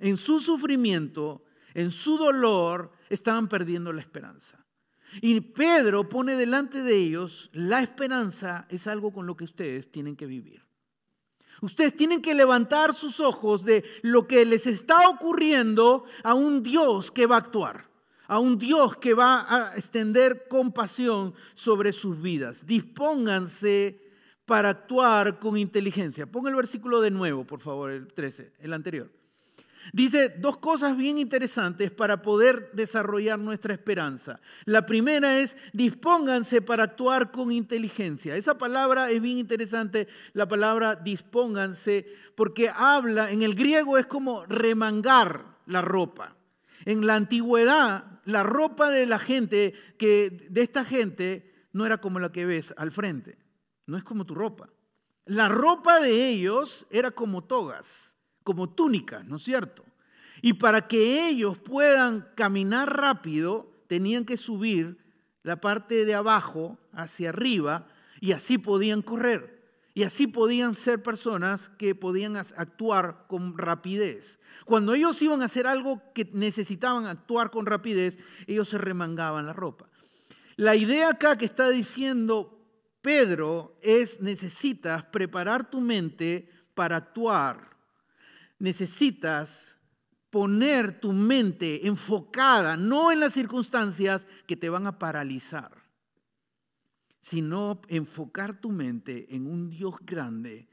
En 0.00 0.16
su 0.16 0.40
sufrimiento, 0.40 1.44
en 1.74 1.92
su 1.92 2.18
dolor, 2.18 2.90
estaban 3.08 3.46
perdiendo 3.46 3.92
la 3.92 4.00
esperanza. 4.00 4.66
Y 5.22 5.40
Pedro 5.40 6.08
pone 6.08 6.34
delante 6.34 6.82
de 6.82 6.96
ellos, 6.96 7.48
la 7.52 7.82
esperanza 7.82 8.66
es 8.68 8.88
algo 8.88 9.12
con 9.12 9.28
lo 9.28 9.36
que 9.36 9.44
ustedes 9.44 9.92
tienen 9.92 10.16
que 10.16 10.26
vivir. 10.26 10.64
Ustedes 11.60 11.94
tienen 11.94 12.20
que 12.20 12.34
levantar 12.34 12.94
sus 12.94 13.20
ojos 13.20 13.64
de 13.64 13.84
lo 14.02 14.26
que 14.26 14.44
les 14.44 14.66
está 14.66 15.08
ocurriendo 15.08 16.06
a 16.24 16.34
un 16.34 16.64
Dios 16.64 17.12
que 17.12 17.26
va 17.26 17.36
a 17.36 17.38
actuar, 17.38 17.88
a 18.26 18.40
un 18.40 18.58
Dios 18.58 18.96
que 18.96 19.14
va 19.14 19.46
a 19.48 19.76
extender 19.76 20.48
compasión 20.48 21.32
sobre 21.54 21.92
sus 21.92 22.20
vidas. 22.20 22.66
Dispónganse 22.66 23.99
para 24.50 24.70
actuar 24.70 25.38
con 25.38 25.56
inteligencia. 25.56 26.26
Ponga 26.26 26.50
el 26.50 26.56
versículo 26.56 27.00
de 27.00 27.12
nuevo, 27.12 27.44
por 27.44 27.60
favor, 27.60 27.88
el 27.88 28.08
13, 28.08 28.50
el 28.58 28.72
anterior. 28.72 29.08
Dice 29.92 30.28
dos 30.28 30.56
cosas 30.56 30.96
bien 30.96 31.18
interesantes 31.18 31.92
para 31.92 32.20
poder 32.20 32.72
desarrollar 32.72 33.38
nuestra 33.38 33.72
esperanza. 33.72 34.40
La 34.64 34.86
primera 34.86 35.38
es 35.38 35.56
dispónganse 35.72 36.62
para 36.62 36.82
actuar 36.82 37.30
con 37.30 37.52
inteligencia. 37.52 38.34
Esa 38.34 38.58
palabra 38.58 39.12
es 39.12 39.22
bien 39.22 39.38
interesante, 39.38 40.08
la 40.32 40.48
palabra 40.48 40.96
dispónganse, 40.96 42.08
porque 42.34 42.72
habla, 42.74 43.30
en 43.30 43.44
el 43.44 43.54
griego 43.54 43.98
es 43.98 44.06
como 44.06 44.46
remangar 44.46 45.44
la 45.66 45.80
ropa. 45.80 46.34
En 46.86 47.06
la 47.06 47.14
antigüedad, 47.14 48.20
la 48.24 48.42
ropa 48.42 48.90
de 48.90 49.06
la 49.06 49.20
gente, 49.20 49.74
que, 49.96 50.48
de 50.50 50.62
esta 50.62 50.84
gente, 50.84 51.54
no 51.72 51.86
era 51.86 51.98
como 51.98 52.18
la 52.18 52.32
que 52.32 52.46
ves 52.46 52.74
al 52.76 52.90
frente. 52.90 53.38
No 53.90 53.96
es 53.98 54.04
como 54.04 54.24
tu 54.24 54.34
ropa. 54.34 54.70
La 55.26 55.48
ropa 55.48 56.00
de 56.00 56.28
ellos 56.28 56.86
era 56.90 57.10
como 57.10 57.42
togas 57.44 58.16
como 58.42 58.70
túnicas, 58.70 59.24
¿no 59.26 59.36
es 59.36 59.42
cierto? 59.42 59.84
Y 60.42 60.54
para 60.54 60.88
que 60.88 61.28
ellos 61.28 61.58
puedan 61.58 62.28
caminar 62.34 62.96
rápido, 62.96 63.70
tenían 63.86 64.24
que 64.24 64.36
subir 64.36 64.98
la 65.42 65.60
parte 65.60 66.04
de 66.04 66.14
abajo 66.14 66.78
hacia 66.92 67.28
arriba 67.28 67.86
y 68.20 68.32
así 68.32 68.58
podían 68.58 69.02
correr. 69.02 69.60
Y 69.92 70.04
así 70.04 70.26
podían 70.26 70.76
ser 70.76 71.02
personas 71.02 71.68
que 71.76 71.94
podían 71.94 72.36
actuar 72.36 73.26
con 73.26 73.58
rapidez. 73.58 74.38
Cuando 74.64 74.94
ellos 74.94 75.20
iban 75.20 75.42
a 75.42 75.46
hacer 75.46 75.66
algo 75.66 76.00
que 76.14 76.28
necesitaban 76.32 77.06
actuar 77.06 77.50
con 77.50 77.66
rapidez, 77.66 78.16
ellos 78.46 78.68
se 78.68 78.78
remangaban 78.78 79.46
la 79.46 79.52
ropa. 79.52 79.88
La 80.56 80.76
idea 80.76 81.10
acá 81.10 81.36
que 81.36 81.44
está 81.44 81.68
diciendo 81.70 82.59
Pedro 83.02 83.78
es 83.82 84.20
necesitas 84.20 85.04
preparar 85.04 85.70
tu 85.70 85.80
mente 85.80 86.48
para 86.74 86.96
actuar 86.96 87.70
necesitas 88.60 89.74
poner 90.28 91.00
tu 91.00 91.12
mente 91.12 91.88
enfocada, 91.88 92.76
no 92.76 93.10
en 93.10 93.18
las 93.18 93.32
circunstancias 93.32 94.28
que 94.46 94.56
te 94.56 94.68
van 94.68 94.86
a 94.86 94.98
paralizar, 94.98 95.72
sino 97.20 97.80
enfocar 97.88 98.60
tu 98.60 98.70
mente 98.70 99.34
en 99.34 99.46
un 99.46 99.70
Dios 99.70 99.96
grande 100.02 100.68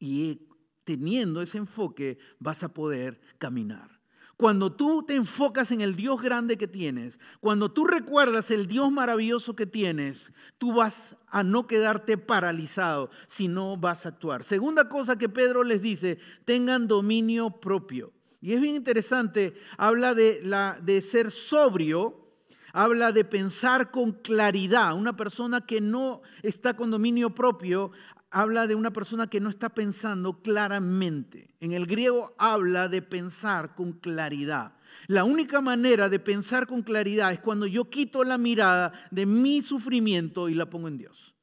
y 0.00 0.48
teniendo 0.82 1.40
ese 1.40 1.58
enfoque 1.58 2.18
vas 2.40 2.64
a 2.64 2.74
poder 2.74 3.20
caminar. 3.38 3.99
Cuando 4.40 4.72
tú 4.72 5.02
te 5.02 5.14
enfocas 5.14 5.70
en 5.70 5.82
el 5.82 5.94
Dios 5.94 6.22
grande 6.22 6.56
que 6.56 6.66
tienes, 6.66 7.18
cuando 7.40 7.70
tú 7.70 7.84
recuerdas 7.84 8.50
el 8.50 8.68
Dios 8.68 8.90
maravilloso 8.90 9.54
que 9.54 9.66
tienes, 9.66 10.32
tú 10.56 10.72
vas 10.72 11.14
a 11.28 11.42
no 11.44 11.66
quedarte 11.66 12.16
paralizado, 12.16 13.10
sino 13.26 13.76
vas 13.76 14.06
a 14.06 14.08
actuar. 14.08 14.42
Segunda 14.42 14.88
cosa 14.88 15.18
que 15.18 15.28
Pedro 15.28 15.62
les 15.62 15.82
dice, 15.82 16.18
tengan 16.46 16.88
dominio 16.88 17.60
propio. 17.60 18.14
Y 18.40 18.54
es 18.54 18.62
bien 18.62 18.76
interesante, 18.76 19.52
habla 19.76 20.14
de, 20.14 20.40
la, 20.42 20.80
de 20.80 21.02
ser 21.02 21.30
sobrio, 21.30 22.32
habla 22.72 23.12
de 23.12 23.26
pensar 23.26 23.90
con 23.90 24.12
claridad. 24.12 24.94
Una 24.94 25.16
persona 25.16 25.66
que 25.66 25.82
no 25.82 26.22
está 26.42 26.74
con 26.74 26.90
dominio 26.90 27.34
propio 27.34 27.92
habla 28.30 28.66
de 28.66 28.74
una 28.74 28.92
persona 28.92 29.28
que 29.28 29.40
no 29.40 29.50
está 29.50 29.70
pensando 29.70 30.40
claramente. 30.40 31.54
En 31.60 31.72
el 31.72 31.86
griego 31.86 32.34
habla 32.38 32.88
de 32.88 33.02
pensar 33.02 33.74
con 33.74 33.92
claridad. 33.92 34.74
La 35.06 35.24
única 35.24 35.60
manera 35.60 36.08
de 36.08 36.18
pensar 36.18 36.66
con 36.66 36.82
claridad 36.82 37.32
es 37.32 37.40
cuando 37.40 37.66
yo 37.66 37.90
quito 37.90 38.24
la 38.24 38.38
mirada 38.38 38.92
de 39.10 39.26
mi 39.26 39.62
sufrimiento 39.62 40.48
y 40.48 40.54
la 40.54 40.70
pongo 40.70 40.88
en 40.88 40.98
Dios. 40.98 41.34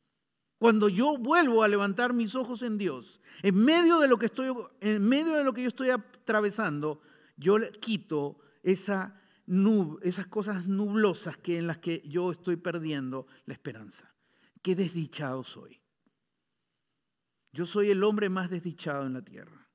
Cuando 0.60 0.90
yo 0.90 1.18
vuelvo 1.18 1.64
a 1.64 1.68
levantar 1.68 2.14
mis 2.14 2.34
ojos 2.34 2.62
en 2.64 2.78
Dios, 2.78 3.22
en 3.44 3.56
medio 3.56 4.00
de 4.00 4.08
lo 4.08 4.18
que 4.18 4.26
estoy 4.26 4.52
en 4.82 5.08
medio 5.08 5.34
de 5.34 5.44
lo 5.44 5.54
que 5.54 5.62
yo 5.62 5.68
estoy 5.68 5.90
atravesando, 5.92 7.02
yo 7.38 7.58
quito 7.80 8.40
esa 8.64 9.22
esas 10.02 10.28
cosas 10.28 10.68
nublosas 10.68 11.38
que 11.38 11.58
en 11.58 11.68
las 11.68 11.78
que 11.78 12.04
yo 12.06 12.32
estoy 12.32 12.58
perdiendo 12.58 13.28
la 13.46 13.54
esperanza. 13.54 14.14
Qué 14.62 14.76
desdichado 14.76 15.44
soy. 15.46 15.80
Yo 17.58 17.66
soy 17.66 17.90
el 17.90 18.04
hombre 18.04 18.30
más 18.30 18.52
desdichado 18.52 19.08
en 19.08 19.14
la 19.14 19.24
tierra. 19.24 19.68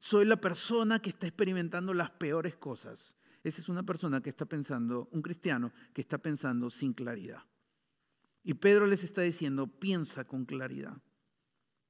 Soy 0.00 0.24
la 0.24 0.40
persona 0.40 1.00
que 1.00 1.10
está 1.10 1.28
experimentando 1.28 1.94
las 1.94 2.10
peores 2.10 2.56
cosas. 2.56 3.14
Esa 3.44 3.60
es 3.60 3.68
una 3.68 3.84
persona 3.84 4.20
que 4.20 4.30
está 4.30 4.44
pensando, 4.44 5.08
un 5.12 5.22
cristiano 5.22 5.72
que 5.92 6.00
está 6.00 6.18
pensando 6.18 6.68
sin 6.68 6.92
claridad. 6.92 7.44
Y 8.42 8.54
Pedro 8.54 8.88
les 8.88 9.04
está 9.04 9.22
diciendo, 9.22 9.68
piensa 9.68 10.24
con 10.24 10.44
claridad. 10.44 11.00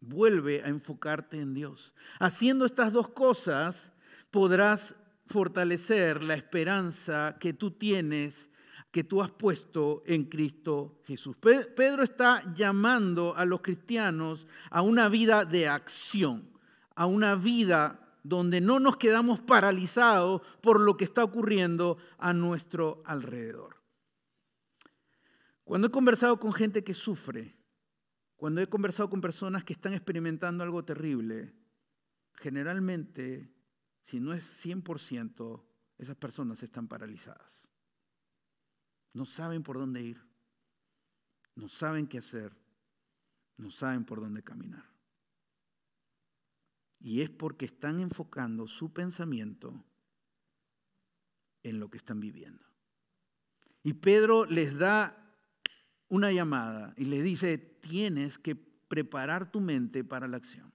Vuelve 0.00 0.64
a 0.64 0.68
enfocarte 0.68 1.40
en 1.40 1.54
Dios. 1.54 1.94
Haciendo 2.20 2.66
estas 2.66 2.92
dos 2.92 3.08
cosas 3.08 3.94
podrás 4.30 4.94
fortalecer 5.24 6.22
la 6.24 6.34
esperanza 6.34 7.38
que 7.40 7.54
tú 7.54 7.70
tienes, 7.70 8.50
que 8.92 9.02
tú 9.02 9.22
has 9.22 9.30
puesto 9.30 10.02
en 10.06 10.26
Cristo 10.26 11.00
Jesús. 11.06 11.34
Pedro 11.38 12.04
está 12.04 12.42
llamando 12.54 13.34
a 13.34 13.46
los 13.46 13.62
cristianos 13.62 14.46
a 14.70 14.82
una 14.82 15.08
vida 15.08 15.46
de 15.46 15.66
acción, 15.66 16.52
a 16.94 17.06
una 17.06 17.34
vida 17.34 17.98
donde 18.22 18.60
no 18.60 18.78
nos 18.78 18.98
quedamos 18.98 19.40
paralizados 19.40 20.42
por 20.60 20.78
lo 20.78 20.98
que 20.98 21.04
está 21.04 21.24
ocurriendo 21.24 21.96
a 22.18 22.34
nuestro 22.34 23.02
alrededor. 23.06 23.82
Cuando 25.64 25.88
he 25.88 25.90
conversado 25.90 26.38
con 26.38 26.52
gente 26.52 26.84
que 26.84 26.92
sufre, 26.92 27.56
cuando 28.36 28.60
he 28.60 28.68
conversado 28.68 29.08
con 29.08 29.22
personas 29.22 29.64
que 29.64 29.72
están 29.72 29.94
experimentando 29.94 30.62
algo 30.62 30.84
terrible, 30.84 31.54
generalmente, 32.34 33.50
si 34.02 34.20
no 34.20 34.34
es 34.34 34.66
100%, 34.66 35.62
esas 35.96 36.16
personas 36.16 36.62
están 36.62 36.88
paralizadas. 36.88 37.71
No 39.12 39.26
saben 39.26 39.62
por 39.62 39.78
dónde 39.78 40.02
ir, 40.02 40.20
no 41.54 41.68
saben 41.68 42.06
qué 42.06 42.18
hacer, 42.18 42.56
no 43.56 43.70
saben 43.70 44.04
por 44.04 44.20
dónde 44.20 44.42
caminar. 44.42 44.84
Y 46.98 47.20
es 47.20 47.30
porque 47.30 47.66
están 47.66 48.00
enfocando 48.00 48.66
su 48.66 48.92
pensamiento 48.92 49.84
en 51.62 51.80
lo 51.80 51.90
que 51.90 51.98
están 51.98 52.20
viviendo. 52.20 52.64
Y 53.82 53.94
Pedro 53.94 54.46
les 54.46 54.78
da 54.78 55.18
una 56.08 56.30
llamada 56.30 56.94
y 56.96 57.06
le 57.06 57.22
dice, 57.22 57.58
tienes 57.58 58.38
que 58.38 58.54
preparar 58.54 59.50
tu 59.50 59.60
mente 59.60 60.04
para 60.04 60.28
la 60.28 60.36
acción. 60.36 60.72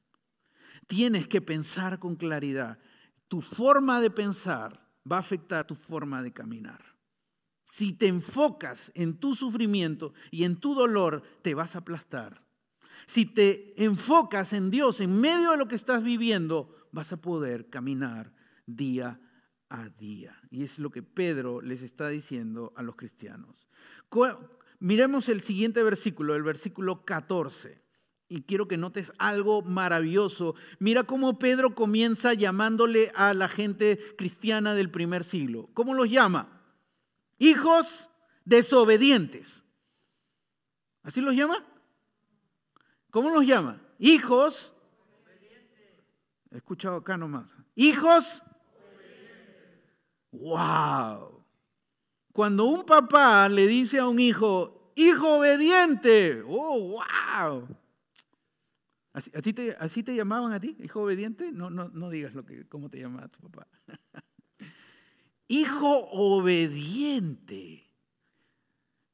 Tienes 0.88 1.27
que 1.27 1.41
pensar 1.41 2.00
con 2.00 2.15
claridad. 2.15 2.79
Tu 3.27 3.41
forma 3.41 4.01
de 4.01 4.10
pensar 4.10 4.89
va 5.10 5.17
a 5.17 5.20
afectar 5.20 5.65
tu 5.65 5.75
forma 5.75 6.22
de 6.22 6.34
caminar. 6.34 6.97
Si 7.68 7.92
te 7.92 8.08
enfocas 8.08 8.94
en 8.96 9.18
tu 9.18 9.36
sufrimiento 9.36 10.14
y 10.32 10.46
en 10.46 10.56
tu 10.56 10.74
dolor, 10.74 11.22
te 11.42 11.54
vas 11.54 11.76
a 11.76 11.80
aplastar. 11.80 12.42
Si 13.08 13.26
te 13.26 13.74
enfocas 13.84 14.54
en 14.54 14.72
Dios 14.72 15.02
en 15.02 15.20
medio 15.20 15.52
de 15.52 15.58
lo 15.58 15.68
que 15.68 15.76
estás 15.76 16.02
viviendo, 16.02 16.74
vas 16.94 17.12
a 17.12 17.22
poder 17.22 17.70
caminar 17.70 18.34
día 18.66 19.20
a 19.68 19.90
día. 19.90 20.42
Y 20.50 20.64
es 20.64 20.80
lo 20.80 20.92
que 20.92 21.04
Pedro 21.04 21.60
les 21.60 21.82
está 21.82 22.08
diciendo 22.08 22.72
a 22.78 22.84
los 22.84 22.96
cristianos. 22.96 23.68
Miremos 24.80 25.28
el 25.28 25.42
siguiente 25.42 25.84
versículo, 25.84 26.36
el 26.36 26.44
versículo 26.44 27.04
14. 27.04 27.84
Y 28.30 28.44
quiero 28.44 28.70
que 28.70 28.78
notes 28.78 29.12
algo 29.18 29.62
maravilloso. 29.62 30.56
Mira 30.80 31.04
cómo 31.04 31.38
Pedro 31.38 31.76
comienza 31.76 32.34
llamándole 32.34 33.12
a 33.14 33.34
la 33.34 33.50
gente 33.50 34.00
cristiana 34.18 34.74
del 34.74 34.90
primer 34.90 35.26
siglo. 35.26 35.70
¿Cómo 35.74 35.94
los 35.94 36.10
llama? 36.10 36.57
Hijos 37.38 38.10
desobedientes. 38.46 39.63
¿Así 41.03 41.22
los 41.22 41.36
llama? 41.36 41.65
¿Cómo 43.12 43.29
los 43.29 43.46
llama? 43.46 43.82
Hijos. 44.00 44.74
He 46.51 46.58
escuchado 46.58 46.98
acá 46.98 47.17
nomás. 47.17 47.50
Hijos. 47.75 48.41
¡Wow! 50.32 51.46
Cuando 52.34 52.65
un 52.65 52.86
papá 52.86 53.50
le 53.50 53.65
dice 53.65 54.00
a 54.00 54.08
un 54.08 54.20
hijo, 54.20 54.91
hijo 54.96 55.39
obediente, 55.39 56.44
oh, 56.46 57.00
wow. 57.00 57.67
¿Así, 59.13 59.53
te, 59.53 59.75
así 59.79 60.03
te 60.03 60.15
llamaban 60.15 60.53
a 60.53 60.60
ti, 60.60 60.77
hijo 60.79 61.01
obediente? 61.01 61.51
No, 61.51 61.72
no, 61.72 61.89
no 61.89 62.12
digas 62.12 62.36
lo 62.36 62.46
que, 62.46 62.67
cómo 62.67 62.89
te 62.91 63.00
llamaba 63.00 63.27
tu 63.29 63.39
papá. 63.50 63.67
hijo 65.48 66.10
obediente. 66.12 67.88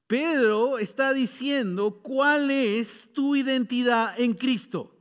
Pedro 0.08 0.78
está 0.78 1.14
diciendo 1.14 2.02
cuál 2.02 2.52
es 2.52 3.12
tu 3.14 3.36
identidad 3.36 4.20
en 4.20 4.34
Cristo. 4.34 4.96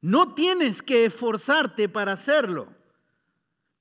No 0.00 0.34
tienes 0.34 0.82
que 0.82 1.06
esforzarte 1.06 1.88
para 1.88 2.12
hacerlo. 2.12 2.68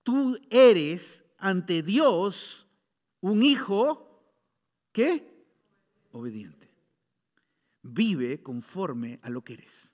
Tú 0.03 0.39
eres 0.49 1.25
ante 1.37 1.81
Dios 1.81 2.67
un 3.21 3.43
hijo, 3.43 4.23
¿qué? 4.91 5.45
Obediente. 6.11 6.71
Vive 7.81 8.41
conforme 8.41 9.19
a 9.23 9.29
lo 9.29 9.43
que 9.43 9.53
eres. 9.53 9.93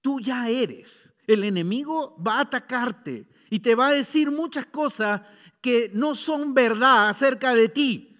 Tú 0.00 0.20
ya 0.20 0.48
eres. 0.48 1.14
El 1.26 1.44
enemigo 1.44 2.16
va 2.22 2.38
a 2.38 2.42
atacarte 2.42 3.26
y 3.50 3.60
te 3.60 3.74
va 3.74 3.88
a 3.88 3.92
decir 3.92 4.30
muchas 4.30 4.66
cosas 4.66 5.22
que 5.60 5.90
no 5.94 6.14
son 6.14 6.54
verdad 6.54 7.08
acerca 7.08 7.54
de 7.54 7.68
ti. 7.68 8.16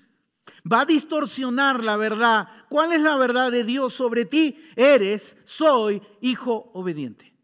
Va 0.70 0.82
a 0.82 0.87
distorsionar 0.87 1.82
la 1.84 1.96
verdad. 1.96 2.48
¿Cuál 2.68 2.92
es 2.92 3.02
la 3.02 3.16
verdad 3.16 3.52
de 3.52 3.64
Dios 3.64 3.94
sobre 3.94 4.24
ti? 4.24 4.58
Eres, 4.76 5.37
soy 5.44 6.02
hijo 6.20 6.70
obediente. 6.72 7.34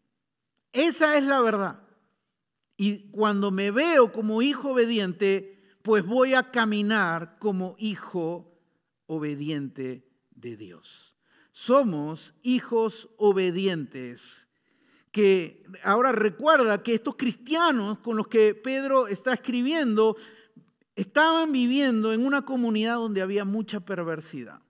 Esa 0.73 1.17
es 1.17 1.25
la 1.25 1.41
verdad. 1.41 1.81
Y 2.77 3.09
cuando 3.11 3.51
me 3.51 3.69
veo 3.69 4.11
como 4.11 4.41
hijo 4.41 4.71
obediente, 4.71 5.61
pues 5.83 6.05
voy 6.05 6.33
a 6.33 6.49
caminar 6.49 7.37
como 7.37 7.75
hijo 7.77 8.51
obediente 9.05 10.07
de 10.31 10.57
Dios. 10.57 11.15
Somos 11.51 12.33
hijos 12.41 13.09
obedientes 13.17 14.47
que 15.11 15.63
ahora 15.83 16.13
recuerda 16.13 16.81
que 16.81 16.93
estos 16.95 17.15
cristianos 17.15 17.99
con 17.99 18.15
los 18.15 18.27
que 18.27 18.55
Pedro 18.55 19.07
está 19.07 19.33
escribiendo 19.33 20.15
estaban 20.95 21.51
viviendo 21.51 22.13
en 22.13 22.25
una 22.25 22.43
comunidad 22.43 22.95
donde 22.95 23.21
había 23.21 23.43
mucha 23.43 23.81
perversidad, 23.81 24.61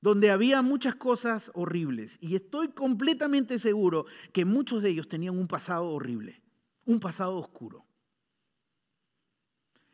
donde 0.00 0.30
había 0.30 0.60
muchas 0.60 0.94
cosas 0.96 1.50
horribles. 1.54 2.18
Y 2.20 2.36
estoy 2.36 2.68
completamente 2.68 3.58
seguro 3.58 4.06
que 4.32 4.44
muchos 4.44 4.82
de 4.82 4.90
ellos 4.90 5.08
tenían 5.08 5.38
un 5.38 5.48
pasado 5.48 5.88
horrible, 5.88 6.42
un 6.84 7.00
pasado 7.00 7.36
oscuro. 7.36 7.86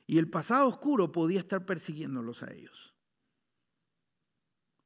Y 0.06 0.18
el 0.18 0.28
pasado 0.28 0.68
oscuro 0.68 1.12
podía 1.12 1.40
estar 1.40 1.64
persiguiéndolos 1.64 2.42
a 2.42 2.52
ellos. 2.52 2.94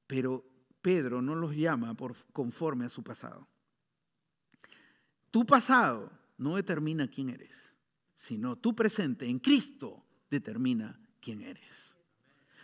Pero 0.06 0.44
Pedro 0.80 1.20
no 1.22 1.34
los 1.34 1.56
llama 1.56 1.94
por, 1.94 2.14
conforme 2.32 2.84
a 2.84 2.88
su 2.88 3.02
pasado. 3.02 3.48
Tu 5.38 5.46
pasado 5.46 6.10
no 6.36 6.56
determina 6.56 7.06
quién 7.06 7.30
eres, 7.30 7.72
sino 8.16 8.56
tu 8.56 8.74
presente 8.74 9.24
en 9.24 9.38
Cristo 9.38 10.04
determina 10.28 10.98
quién 11.20 11.42
eres. 11.42 11.96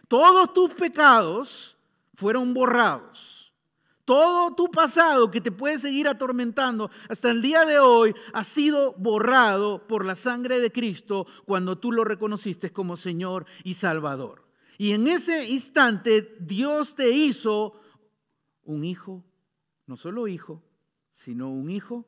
Todos 0.09 0.53
tus 0.53 0.75
pecados 0.75 1.79
fueron 2.15 2.53
borrados 2.53 3.55
todo 4.05 4.57
tu 4.57 4.73
pasado 4.73 5.31
que 5.31 5.41
te 5.41 5.53
puede 5.53 5.79
seguir 5.79 6.09
atormentando 6.09 6.91
hasta 7.09 7.31
el 7.31 7.43
día 7.43 7.65
de 7.65 7.79
hoy 7.79 8.13
ha 8.33 8.43
sido 8.43 8.95
borrado 8.95 9.87
por 9.87 10.05
la 10.05 10.17
sangre 10.17 10.59
de 10.59 10.73
Cristo 10.73 11.29
cuando 11.47 11.79
tú 11.79 11.93
lo 11.93 12.03
reconociste 12.03 12.73
como 12.73 12.97
Señor 12.97 13.47
y 13.63 13.75
Salvador. 13.75 14.49
Y 14.79 14.91
en 14.91 15.07
ese 15.07 15.49
instante 15.49 16.37
Dios 16.41 16.97
te 16.97 17.11
hizo 17.11 17.81
un 18.65 18.85
hijo, 18.85 19.25
no 19.87 19.97
solo 19.97 20.27
hijo, 20.27 20.61
sino 21.13 21.49
un 21.49 21.71
hijo 21.71 22.05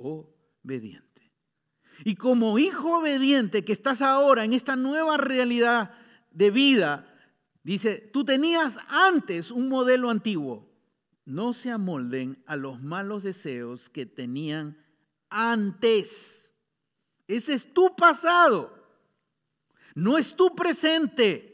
obediente. 0.00 1.32
Y 2.04 2.16
como 2.16 2.58
hijo 2.58 2.98
obediente 2.98 3.64
que 3.64 3.72
estás 3.72 4.00
ahora 4.00 4.44
en 4.44 4.52
esta 4.52 4.76
nueva 4.76 5.18
realidad 5.18 5.92
de 6.30 6.50
vida, 6.50 7.06
dice, 7.62 7.98
tú 8.12 8.24
tenías 8.24 8.78
antes 8.88 9.50
un 9.50 9.68
modelo 9.68 10.10
antiguo, 10.10 10.68
no 11.26 11.52
se 11.52 11.70
amolden 11.70 12.42
a 12.46 12.56
los 12.56 12.80
malos 12.82 13.22
deseos 13.22 13.90
que 13.90 14.06
tenían 14.06 14.78
antes. 15.28 16.52
Ese 17.28 17.54
es 17.54 17.72
tu 17.72 17.94
pasado, 17.94 18.74
no 19.94 20.16
es 20.16 20.34
tu 20.34 20.54
presente. 20.54 21.50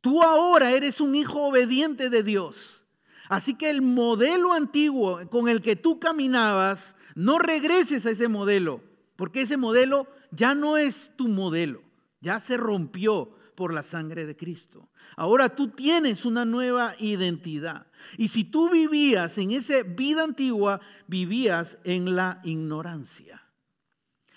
Tú 0.00 0.22
ahora 0.22 0.70
eres 0.70 1.00
un 1.00 1.16
hijo 1.16 1.48
obediente 1.48 2.10
de 2.10 2.22
Dios. 2.22 2.84
Así 3.28 3.56
que 3.56 3.70
el 3.70 3.82
modelo 3.82 4.52
antiguo 4.52 5.28
con 5.30 5.48
el 5.48 5.60
que 5.62 5.74
tú 5.74 5.98
caminabas, 5.98 6.94
no 7.16 7.38
regreses 7.38 8.04
a 8.04 8.10
ese 8.10 8.28
modelo, 8.28 8.82
porque 9.16 9.40
ese 9.40 9.56
modelo 9.56 10.06
ya 10.30 10.54
no 10.54 10.76
es 10.76 11.12
tu 11.16 11.28
modelo, 11.28 11.82
ya 12.20 12.38
se 12.40 12.58
rompió 12.58 13.34
por 13.54 13.72
la 13.72 13.82
sangre 13.82 14.26
de 14.26 14.36
Cristo. 14.36 14.90
Ahora 15.16 15.48
tú 15.48 15.68
tienes 15.68 16.26
una 16.26 16.44
nueva 16.44 16.94
identidad. 16.98 17.86
Y 18.18 18.28
si 18.28 18.44
tú 18.44 18.68
vivías 18.68 19.38
en 19.38 19.52
esa 19.52 19.82
vida 19.82 20.24
antigua, 20.24 20.80
vivías 21.06 21.78
en 21.84 22.14
la 22.14 22.42
ignorancia. 22.44 23.42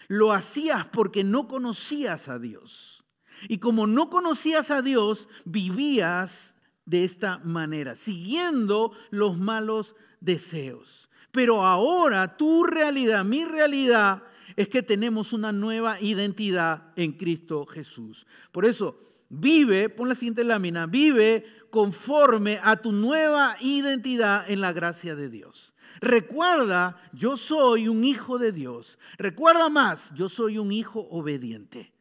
Lo 0.07 0.31
hacías 0.31 0.87
porque 0.87 1.25
no 1.25 1.49
conocías 1.49 2.29
a 2.29 2.39
Dios. 2.39 3.03
Y 3.49 3.57
como 3.57 3.87
no 3.87 4.09
conocías 4.09 4.71
a 4.71 4.81
Dios, 4.81 5.27
vivías 5.43 6.55
de 6.85 7.03
esta 7.03 7.39
manera, 7.39 7.97
siguiendo 7.97 8.93
los 9.11 9.37
malos 9.37 9.95
deseos. 10.21 11.08
Pero 11.31 11.65
ahora 11.65 12.37
tu 12.37 12.63
realidad, 12.63 13.23
mi 13.23 13.45
realidad, 13.45 14.23
es 14.55 14.67
que 14.67 14.83
tenemos 14.83 15.31
una 15.31 15.51
nueva 15.51 16.01
identidad 16.01 16.91
en 16.95 17.13
Cristo 17.13 17.65
Jesús. 17.65 18.25
Por 18.51 18.65
eso, 18.65 18.99
vive, 19.29 19.89
pon 19.89 20.09
la 20.09 20.15
siguiente 20.15 20.43
lámina, 20.43 20.85
vive 20.85 21.45
conforme 21.69 22.59
a 22.63 22.75
tu 22.77 22.91
nueva 22.91 23.55
identidad 23.61 24.49
en 24.49 24.59
la 24.59 24.73
gracia 24.73 25.15
de 25.15 25.29
Dios. 25.29 25.75
Recuerda, 26.01 27.01
yo 27.13 27.37
soy 27.37 27.87
un 27.87 28.03
hijo 28.03 28.37
de 28.37 28.51
Dios. 28.51 28.97
Recuerda 29.17 29.69
más, 29.69 30.13
yo 30.15 30.29
soy 30.29 30.57
un 30.57 30.71
hijo 30.71 31.07
obediente. 31.11 31.93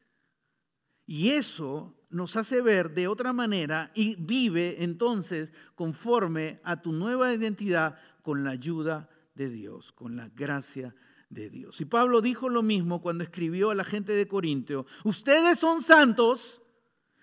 Y 1.07 1.31
eso 1.31 1.95
nos 2.11 2.37
hace 2.37 2.61
ver 2.63 2.95
de 2.95 3.09
otra 3.09 3.33
manera 3.33 3.91
y 3.95 4.17
vive 4.17 4.83
entonces 4.83 5.53
conforme 5.75 6.61
a 6.65 6.81
tu 6.81 6.93
nueva 6.93 7.33
identidad 7.33 7.99
con 8.23 8.45
la 8.45 8.51
ayuda 8.51 9.09
de 9.39 9.49
Dios, 9.49 9.93
con 9.93 10.17
la 10.17 10.29
gracia 10.29 10.95
de 11.31 11.49
Dios. 11.49 11.81
Y 11.81 11.85
Pablo 11.85 12.21
dijo 12.21 12.49
lo 12.49 12.63
mismo 12.63 13.01
cuando 13.01 13.23
escribió 13.23 13.71
a 13.71 13.75
la 13.77 13.85
gente 13.85 14.13
de 14.13 14.27
Corintio, 14.27 14.85
ustedes 15.05 15.61
son 15.61 15.81
santos, 15.81 16.61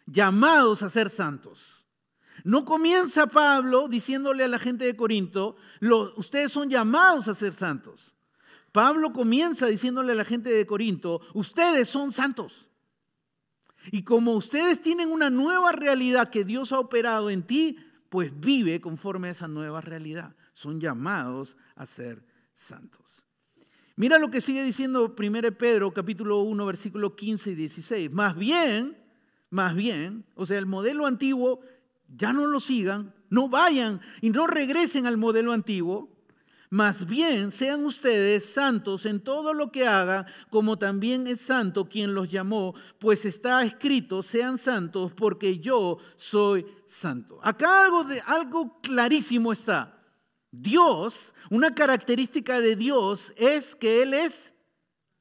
llamados 0.06 0.82
a 0.82 0.90
ser 0.90 1.10
santos. 1.10 1.86
No 2.44 2.64
comienza 2.64 3.28
Pablo 3.28 3.90
diciéndole 3.90 4.46
a 4.46 4.48
la 4.48 4.60
gente 4.60 4.86
de 4.86 4.96
Corinto, 4.96 5.58
ustedes 6.16 6.52
son 6.52 6.70
llamados 6.70 7.28
a 7.28 7.36
ser 7.36 7.52
santos. 7.52 8.16
Pablo 8.72 9.12
comienza 9.12 9.68
diciéndole 9.68 10.14
a 10.14 10.16
la 10.16 10.26
gente 10.26 10.50
de 10.50 10.66
Corinto, 10.66 11.22
ustedes 11.34 11.90
son 11.90 12.14
santos. 12.14 12.70
Y 13.92 14.04
como 14.04 14.34
ustedes 14.34 14.82
tienen 14.82 15.12
una 15.12 15.30
nueva 15.30 15.74
realidad 15.74 16.30
que 16.30 16.46
Dios 16.46 16.72
ha 16.72 16.80
operado 16.80 17.30
en 17.30 17.44
ti, 17.44 17.78
pues 18.10 18.38
vive 18.40 18.80
conforme 18.80 19.28
a 19.28 19.32
esa 19.32 19.48
nueva 19.48 19.82
realidad. 19.82 20.36
Son 20.56 20.82
llamados 20.82 21.58
a 21.76 21.86
ser 21.86 22.26
santos. 22.54 23.24
Mira 23.98 24.18
lo 24.18 24.32
que 24.32 24.42
sigue 24.42 24.64
diciendo 24.64 25.14
1 25.16 25.52
Pedro 25.58 25.94
capítulo 25.94 26.40
1 26.40 26.66
versículo 26.66 27.16
15 27.16 27.52
y 27.52 27.56
16. 27.56 28.12
Más 28.12 28.36
bien, 28.36 28.98
más 29.50 29.76
bien, 29.76 30.26
o 30.34 30.46
sea, 30.46 30.58
el 30.58 30.66
modelo 30.66 31.06
antiguo 31.06 31.60
ya 32.08 32.34
no 32.34 32.48
lo 32.48 32.60
sigan, 32.60 33.14
no 33.30 33.50
vayan 33.50 34.00
y 34.22 34.30
no 34.30 34.48
regresen 34.48 35.06
al 35.06 35.18
modelo 35.18 35.52
antiguo, 35.52 36.10
más 36.70 37.06
bien 37.06 37.52
sean 37.52 37.86
ustedes 37.86 38.46
santos 38.46 39.06
en 39.06 39.22
todo 39.22 39.54
lo 39.54 39.72
que 39.72 39.88
hagan, 39.88 40.26
como 40.50 40.78
también 40.78 41.28
es 41.28 41.42
santo 41.42 41.88
quien 41.88 42.14
los 42.14 42.30
llamó, 42.30 42.76
pues 43.00 43.26
está 43.26 43.64
escrito, 43.64 44.24
sean 44.24 44.58
santos 44.58 45.12
porque 45.14 45.60
yo 45.60 46.00
soy 46.16 46.66
santo. 46.88 47.40
Acá 47.44 47.86
algo, 47.86 48.04
de, 48.06 48.22
algo 48.26 48.80
clarísimo 48.82 49.52
está. 49.52 49.95
Dios, 50.62 51.34
una 51.50 51.76
característica 51.76 52.62
de 52.62 52.76
Dios 52.76 53.34
es 53.38 53.76
que 53.76 54.02
Él 54.02 54.14
es 54.14 54.54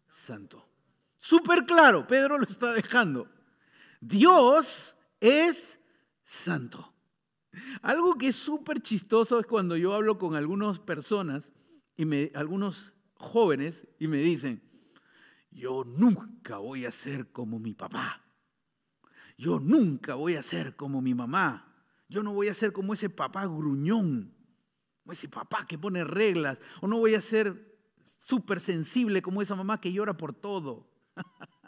santo. 0.08 0.68
Súper 1.18 1.64
claro, 1.64 2.06
Pedro 2.06 2.38
lo 2.38 2.44
está 2.44 2.72
dejando. 2.72 3.28
Dios 4.00 4.96
es 5.20 5.80
santo. 6.24 6.92
Algo 7.82 8.16
que 8.16 8.28
es 8.28 8.36
súper 8.36 8.80
chistoso 8.80 9.38
es 9.40 9.46
cuando 9.46 9.76
yo 9.76 9.94
hablo 9.94 10.18
con 10.18 10.34
algunas 10.34 10.78
personas, 10.78 11.52
y 11.96 12.04
me, 12.04 12.30
algunos 12.34 12.92
jóvenes, 13.14 13.86
y 13.98 14.08
me 14.08 14.18
dicen, 14.18 14.62
yo 15.50 15.84
nunca 15.84 16.58
voy 16.58 16.84
a 16.84 16.92
ser 16.92 17.30
como 17.30 17.58
mi 17.58 17.74
papá. 17.74 18.22
Yo 19.38 19.60
nunca 19.60 20.14
voy 20.14 20.34
a 20.34 20.42
ser 20.42 20.76
como 20.76 21.00
mi 21.00 21.14
mamá. 21.14 21.72
Yo 22.08 22.22
no 22.22 22.32
voy 22.32 22.48
a 22.48 22.54
ser 22.54 22.72
como 22.72 22.92
ese 22.92 23.08
papá 23.08 23.46
gruñón, 23.46 24.33
como 25.04 25.12
ese 25.12 25.28
papá 25.28 25.66
que 25.66 25.78
pone 25.78 26.02
reglas. 26.02 26.58
O 26.80 26.88
no 26.88 26.96
voy 26.96 27.14
a 27.14 27.20
ser 27.20 27.78
súper 28.26 28.58
sensible 28.58 29.20
como 29.20 29.42
esa 29.42 29.54
mamá 29.54 29.80
que 29.80 29.92
llora 29.92 30.16
por 30.16 30.34
todo. 30.34 30.90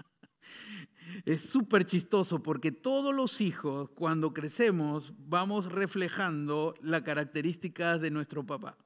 Es 1.24 1.48
súper 1.48 1.86
chistoso 1.86 2.42
porque 2.42 2.72
todos 2.72 3.14
los 3.14 3.40
hijos, 3.40 3.90
cuando 3.94 4.34
crecemos, 4.34 5.14
vamos 5.16 5.72
reflejando 5.72 6.74
las 6.82 7.02
características 7.02 8.00
de 8.00 8.10
nuestro 8.10 8.44
papá. 8.44 8.76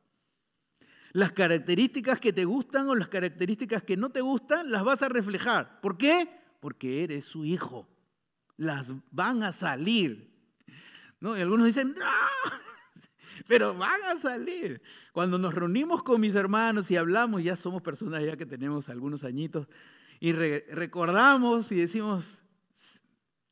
Las 1.13 1.33
características 1.33 2.21
que 2.21 2.33
te 2.33 2.45
gustan 2.45 2.89
o 2.89 2.95
las 2.95 3.09
características 3.09 3.83
que 3.83 3.97
no 3.97 4.11
te 4.11 4.21
gustan, 4.21 4.71
las 4.71 4.85
vas 4.85 5.03
a 5.03 5.09
reflejar. 5.09 5.81
¿Por 5.81 5.99
qué? 5.99 6.31
Porque 6.61 7.03
eres 7.03 7.25
su 7.25 7.45
hijo. 7.45 7.89
Las 8.57 8.93
van 9.11 9.43
a 9.43 9.53
salir. 9.53 10.31
¿No? 11.19 11.37
Y 11.37 11.41
algunos 11.41 11.67
dicen, 11.67 11.89
no, 11.89 12.61
pero 13.47 13.75
van 13.75 14.03
a 14.11 14.17
salir. 14.17 14.83
Cuando 15.13 15.39
nos 15.39 15.55
reunimos 15.55 16.03
con 16.03 16.21
mis 16.21 16.35
hermanos 16.35 16.91
y 16.91 16.97
hablamos, 16.97 17.43
ya 17.43 17.57
somos 17.57 17.83
personas 17.83 18.25
ya 18.25 18.37
que 18.37 18.47
tenemos 18.47 18.89
algunos 18.89 19.25
añitos, 19.25 19.69
y 20.19 20.33
recordamos 20.33 21.73
y 21.73 21.77
decimos, 21.77 22.43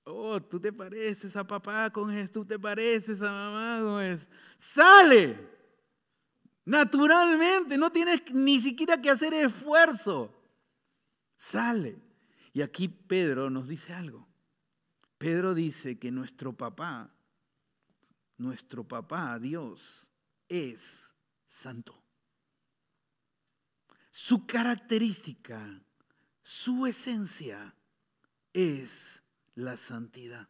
oh, 0.05 0.41
tú 0.41 0.61
te 0.61 0.73
pareces 0.73 1.35
a 1.37 1.47
papá 1.47 1.91
con 1.91 2.11
esto, 2.11 2.41
tú 2.41 2.47
te 2.47 2.59
pareces 2.59 3.23
a 3.23 3.33
mamá 3.33 3.81
con 3.83 4.03
eso. 4.03 4.27
Sale. 4.59 5.59
Naturalmente, 6.67 7.79
no 7.79 7.91
tienes 7.91 8.23
ni 8.35 8.61
siquiera 8.61 9.01
que 9.01 9.09
hacer 9.09 9.33
esfuerzo. 9.33 10.35
Sale. 11.39 11.97
Y 12.53 12.61
aquí 12.61 12.89
Pedro 12.89 13.49
nos 13.49 13.69
dice 13.69 13.95
algo. 13.95 14.29
Pedro 15.17 15.55
dice 15.55 15.99
que 15.99 16.11
nuestro 16.11 16.53
papá, 16.53 17.11
nuestro 18.39 18.87
papá, 18.89 19.39
Dios, 19.39 20.09
es 20.49 21.11
santo. 21.47 22.03
Su 24.11 24.47
característica 24.47 25.81
su 26.51 26.87
esencia 26.87 27.75
es 28.55 29.23
la 29.55 29.77
santidad. 29.77 30.49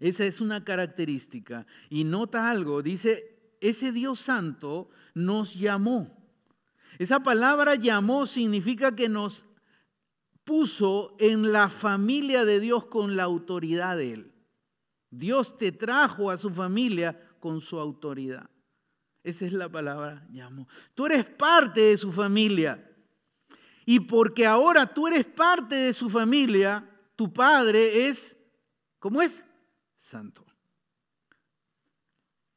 Esa 0.00 0.24
es 0.24 0.40
una 0.40 0.64
característica. 0.64 1.66
Y 1.90 2.04
nota 2.04 2.50
algo, 2.50 2.80
dice, 2.80 3.52
ese 3.60 3.92
Dios 3.92 4.20
santo 4.20 4.88
nos 5.12 5.54
llamó. 5.54 6.16
Esa 6.98 7.22
palabra 7.22 7.74
llamó 7.74 8.26
significa 8.26 8.96
que 8.96 9.10
nos 9.10 9.44
puso 10.44 11.14
en 11.20 11.52
la 11.52 11.68
familia 11.68 12.46
de 12.46 12.58
Dios 12.58 12.86
con 12.86 13.16
la 13.16 13.24
autoridad 13.24 13.98
de 13.98 14.14
Él. 14.14 14.32
Dios 15.10 15.56
te 15.56 15.72
trajo 15.72 16.30
a 16.30 16.38
su 16.38 16.50
familia 16.50 17.18
con 17.40 17.60
su 17.60 17.78
autoridad. 17.78 18.48
Esa 19.22 19.46
es 19.46 19.52
la 19.52 19.68
palabra 19.68 20.26
llamó. 20.30 20.66
Tú 20.94 21.06
eres 21.06 21.24
parte 21.24 21.80
de 21.80 21.96
su 21.96 22.12
familia. 22.12 22.84
Y 23.84 24.00
porque 24.00 24.46
ahora 24.46 24.86
tú 24.86 25.06
eres 25.06 25.24
parte 25.24 25.74
de 25.74 25.94
su 25.94 26.10
familia, 26.10 26.88
tu 27.16 27.32
padre 27.32 28.06
es, 28.06 28.36
¿cómo 28.98 29.22
es? 29.22 29.44
Santo. 29.96 30.44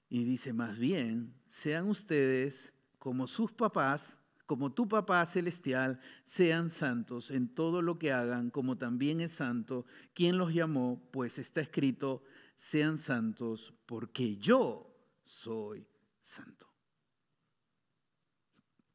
Y 0.10 0.26
dice 0.26 0.52
más 0.52 0.78
bien, 0.78 1.34
sean 1.48 1.88
ustedes 1.88 2.74
como 3.00 3.28
sus 3.28 3.52
papás, 3.52 4.20
como 4.46 4.74
tu 4.74 4.90
papá 4.90 5.26
celestial, 5.26 6.02
sean 6.26 6.70
santos 6.70 7.32
en 7.32 7.48
todo 7.48 7.82
lo 7.82 7.98
que 7.98 8.12
hagan, 8.12 8.50
como 8.50 8.78
también 8.78 9.22
es 9.22 9.32
santo 9.32 9.86
quien 10.14 10.38
los 10.38 10.54
llamó, 10.54 11.02
pues 11.12 11.40
está 11.40 11.62
escrito, 11.62 12.24
sean 12.62 13.00
santos 13.00 13.74
porque 13.88 14.38
yo 14.38 14.95
soy 15.26 15.84
santo. 16.21 16.67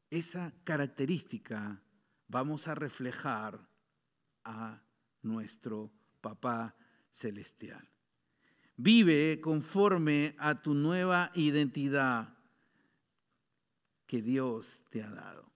Esa 0.09 0.53
característica 0.63 1.83
vamos 2.29 2.69
a 2.69 2.75
reflejar 2.75 3.59
a 4.45 4.81
nuestro 5.21 5.91
Papá 6.21 6.77
Celestial. 7.09 7.85
Vive 8.77 9.41
conforme 9.41 10.33
a 10.39 10.61
tu 10.61 10.73
nueva 10.73 11.29
identidad 11.35 12.37
que 14.05 14.21
Dios 14.21 14.85
te 14.89 15.03
ha 15.03 15.09
dado. 15.09 15.51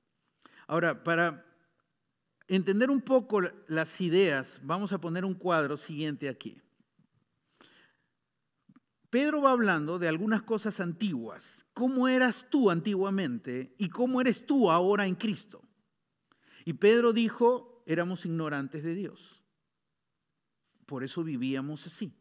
Ahora, 0.68 1.02
para 1.02 1.46
entender 2.50 2.90
un 2.90 3.00
poco 3.00 3.40
las 3.70 4.02
ideas, 4.02 4.60
vamos 4.64 4.92
a 4.92 5.00
poner 5.00 5.24
un 5.24 5.34
cuadro 5.34 5.78
siguiente 5.78 6.28
aquí. 6.28 6.62
Pedro 9.12 9.42
va 9.42 9.52
hablando 9.52 10.00
de 10.00 10.08
algunas 10.08 10.42
cosas 10.42 10.80
antiguas. 10.80 11.66
¿Cómo 11.74 12.08
eras 12.08 12.48
tú 12.50 12.72
antiguamente 12.72 13.76
y 13.78 13.90
cómo 13.90 14.22
eres 14.22 14.48
tú 14.48 14.72
ahora 14.72 15.06
en 15.06 15.16
Cristo? 15.16 15.62
Y 16.64 16.74
Pedro 16.74 17.12
dijo, 17.12 17.84
éramos 17.86 18.26
ignorantes 18.26 18.84
de 18.84 18.96
Dios. 18.96 19.44
Por 20.86 21.04
eso 21.04 21.26
vivíamos 21.26 21.86
así. 21.88 22.18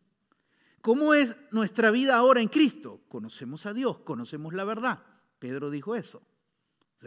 ¿Cómo 0.80 1.14
es 1.14 1.36
nuestra 1.52 1.92
vida 1.92 2.16
ahora 2.16 2.40
en 2.40 2.48
Cristo? 2.48 3.02
Conocemos 3.08 3.66
a 3.66 3.72
Dios, 3.72 3.98
conocemos 4.00 4.52
la 4.52 4.64
verdad. 4.64 5.00
Pedro 5.38 5.70
dijo 5.70 5.94
eso. 5.94 6.26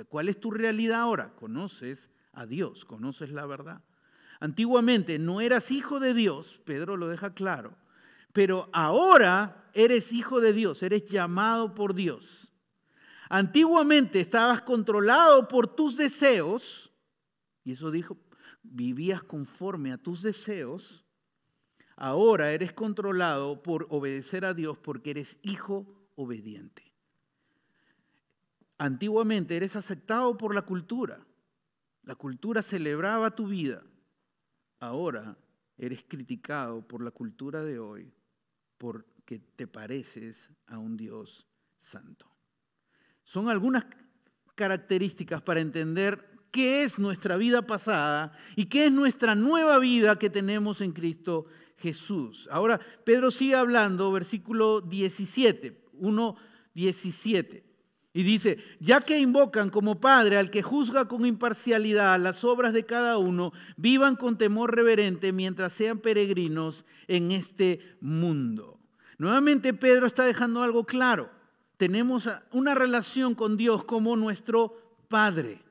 ¿Cuál 0.07 0.29
es 0.29 0.39
tu 0.39 0.49
realidad 0.49 1.01
ahora? 1.01 1.35
Conoces 1.35 2.09
a 2.31 2.45
Dios, 2.45 2.85
conoces 2.85 3.31
la 3.31 3.45
verdad. 3.45 3.83
Antiguamente 4.39 5.19
no 5.19 5.41
eras 5.41 5.71
hijo 5.71 5.99
de 5.99 6.13
Dios, 6.13 6.61
Pedro 6.63 6.95
lo 6.95 7.09
deja 7.09 7.33
claro, 7.33 7.75
pero 8.33 8.67
ahora 8.73 9.69
eres 9.73 10.11
hijo 10.11 10.41
de 10.41 10.53
Dios, 10.53 10.81
eres 10.83 11.05
llamado 11.05 11.75
por 11.75 11.93
Dios. 11.93 12.51
Antiguamente 13.29 14.19
estabas 14.19 14.61
controlado 14.61 15.47
por 15.47 15.67
tus 15.67 15.95
deseos, 15.95 16.91
y 17.63 17.73
eso 17.73 17.91
dijo, 17.91 18.17
vivías 18.63 19.23
conforme 19.23 19.91
a 19.91 19.97
tus 19.97 20.21
deseos. 20.21 21.05
Ahora 21.95 22.51
eres 22.51 22.73
controlado 22.73 23.61
por 23.61 23.87
obedecer 23.89 24.45
a 24.45 24.53
Dios 24.53 24.77
porque 24.79 25.11
eres 25.11 25.37
hijo 25.43 25.85
obediente. 26.15 26.91
Antiguamente 28.79 29.55
eres 29.55 29.75
aceptado 29.75 30.35
por 30.35 30.55
la 30.55 30.63
cultura. 30.63 31.25
La 32.01 32.15
cultura 32.15 32.61
celebraba 32.61 33.35
tu 33.35 33.47
vida. 33.47 33.83
Ahora 34.79 35.37
eres 35.77 36.03
criticado 36.03 36.85
por 36.85 37.03
la 37.03 37.11
cultura 37.11 37.63
de 37.63 37.79
hoy 37.79 38.11
porque 38.77 39.39
te 39.55 39.67
pareces 39.67 40.49
a 40.67 40.77
un 40.77 40.97
Dios 40.97 41.47
santo. 41.77 42.29
Son 43.23 43.49
algunas 43.49 43.85
características 44.55 45.41
para 45.41 45.61
entender 45.61 46.33
qué 46.51 46.83
es 46.83 46.99
nuestra 46.99 47.37
vida 47.37 47.65
pasada 47.65 48.31
y 48.55 48.65
qué 48.65 48.85
es 48.85 48.91
nuestra 48.91 49.35
nueva 49.35 49.79
vida 49.79 50.19
que 50.19 50.29
tenemos 50.29 50.81
en 50.81 50.91
Cristo 50.91 51.47
Jesús. 51.77 52.47
Ahora, 52.51 52.79
Pedro 53.03 53.31
sigue 53.31 53.55
hablando, 53.55 54.11
versículo 54.11 54.81
17, 54.81 55.85
1, 55.93 56.35
17. 56.73 57.72
Y 58.13 58.23
dice, 58.23 58.59
ya 58.79 59.01
que 59.01 59.17
invocan 59.17 59.69
como 59.69 59.99
Padre 59.99 60.37
al 60.37 60.51
que 60.51 60.61
juzga 60.61 61.07
con 61.07 61.25
imparcialidad 61.25 62.19
las 62.19 62.43
obras 62.43 62.71
de 62.73 62.85
cada 62.85 63.17
uno, 63.17 63.53
vivan 63.75 64.15
con 64.15 64.37
temor 64.37 64.75
reverente 64.75 65.33
mientras 65.33 65.73
sean 65.73 65.99
peregrinos 65.99 66.85
en 67.07 67.31
este 67.31 67.79
mundo. 68.01 68.79
Nuevamente 69.17 69.73
Pedro 69.73 70.05
está 70.05 70.25
dejando 70.25 70.61
algo 70.61 70.85
claro 70.85 71.29
tenemos 71.83 72.29
una 72.53 72.75
relación 72.75 73.35
con 73.35 73.57
Dios 73.57 73.83
como 73.83 74.15
nuestro 74.15 75.03
Padre. 75.09 75.61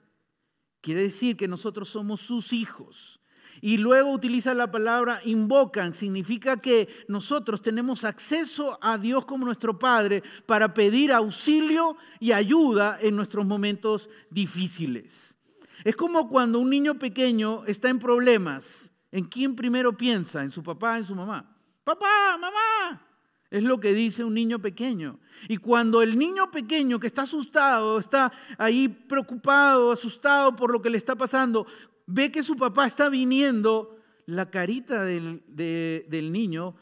Quiere 0.83 1.01
decir 1.05 1.39
que 1.39 1.49
nosotros 1.49 1.89
somos 1.89 2.21
sus 2.21 2.53
hijos. 2.53 3.19
Y 3.65 3.79
luego 3.79 4.11
utiliza 4.11 4.55
la 4.55 4.73
palabra 4.73 5.21
invocan, 5.25 5.95
significa 5.95 6.57
que 6.57 6.89
nosotros 7.07 7.63
tenemos 7.63 8.03
acceso 8.03 8.77
a 8.83 8.99
Dios 8.99 9.25
como 9.25 9.45
nuestro 9.45 9.79
Padre 9.79 10.25
para 10.47 10.75
pedir 10.75 11.13
auxilio 11.13 11.97
y 12.19 12.33
ayuda 12.33 12.99
en 13.01 13.15
nuestros 13.15 13.47
momentos 13.47 14.11
difíciles. 14.31 15.37
Es 15.85 15.95
como 15.95 16.29
cuando 16.29 16.59
un 16.59 16.71
niño 16.71 16.99
pequeño 16.99 17.63
está 17.67 17.89
en 17.89 18.01
problemas. 18.01 18.91
¿En 19.13 19.27
quién 19.27 19.55
primero 19.55 19.97
piensa? 19.97 20.43
¿En 20.43 20.51
su 20.51 20.65
papá, 20.65 20.99
en 20.99 21.05
su 21.05 21.15
mamá? 21.15 21.49
Papá, 21.85 22.37
mamá, 22.41 23.01
es 23.49 23.63
lo 23.63 23.79
que 23.79 23.93
dice 23.93 24.25
un 24.25 24.35
niño 24.35 24.61
pequeño. 24.61 25.21
Y 25.47 25.59
cuando 25.59 26.01
el 26.01 26.19
niño 26.19 26.51
pequeño 26.51 26.99
que 26.99 27.07
está 27.07 27.23
asustado, 27.23 28.01
está 28.01 28.33
ahí 28.59 28.89
preocupado, 28.89 29.93
asustado 29.93 30.57
por 30.57 30.73
lo 30.73 30.81
que 30.81 30.91
le 30.91 30.99
está 30.99 31.15
pasando, 31.15 31.67
ve 32.07 32.31
que 32.31 32.43
su 32.43 32.57
papá 32.57 32.87
está 32.87 33.09
viniendo, 33.09 33.99
la 34.27 34.51
carita 34.51 35.05
del, 35.05 35.43
del 35.47 36.33
niño, 36.33 36.77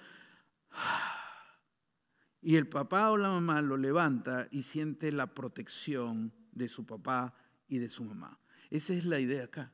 y 2.43 2.57
el 2.57 2.69
papá 2.69 3.11
o 3.11 3.17
la 3.17 3.29
mamá 3.29 3.61
lo 3.61 3.77
levanta 3.77 4.49
y 4.51 4.63
siente 4.63 5.13
la 5.13 5.35
protección 5.35 6.33
de 6.53 6.69
su 6.69 6.87
papá 6.87 7.35
y 7.69 7.79
de 7.79 7.91
su 7.91 8.05
mamá. 8.05 8.39
Esa 8.71 8.95
es 8.95 9.05
la 9.05 9.19
idea 9.21 9.45
acá. 9.45 9.73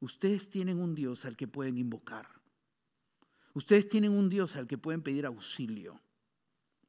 Ustedes 0.00 0.50
tienen 0.50 0.80
un 0.80 0.94
Dios 0.94 1.24
al 1.24 1.36
que 1.36 1.46
pueden 1.46 1.78
invocar. 1.78 2.28
Ustedes 3.54 3.88
tienen 3.88 4.12
un 4.12 4.28
Dios 4.28 4.56
al 4.56 4.66
que 4.66 4.78
pueden 4.78 5.02
pedir 5.02 5.26
auxilio 5.26 6.00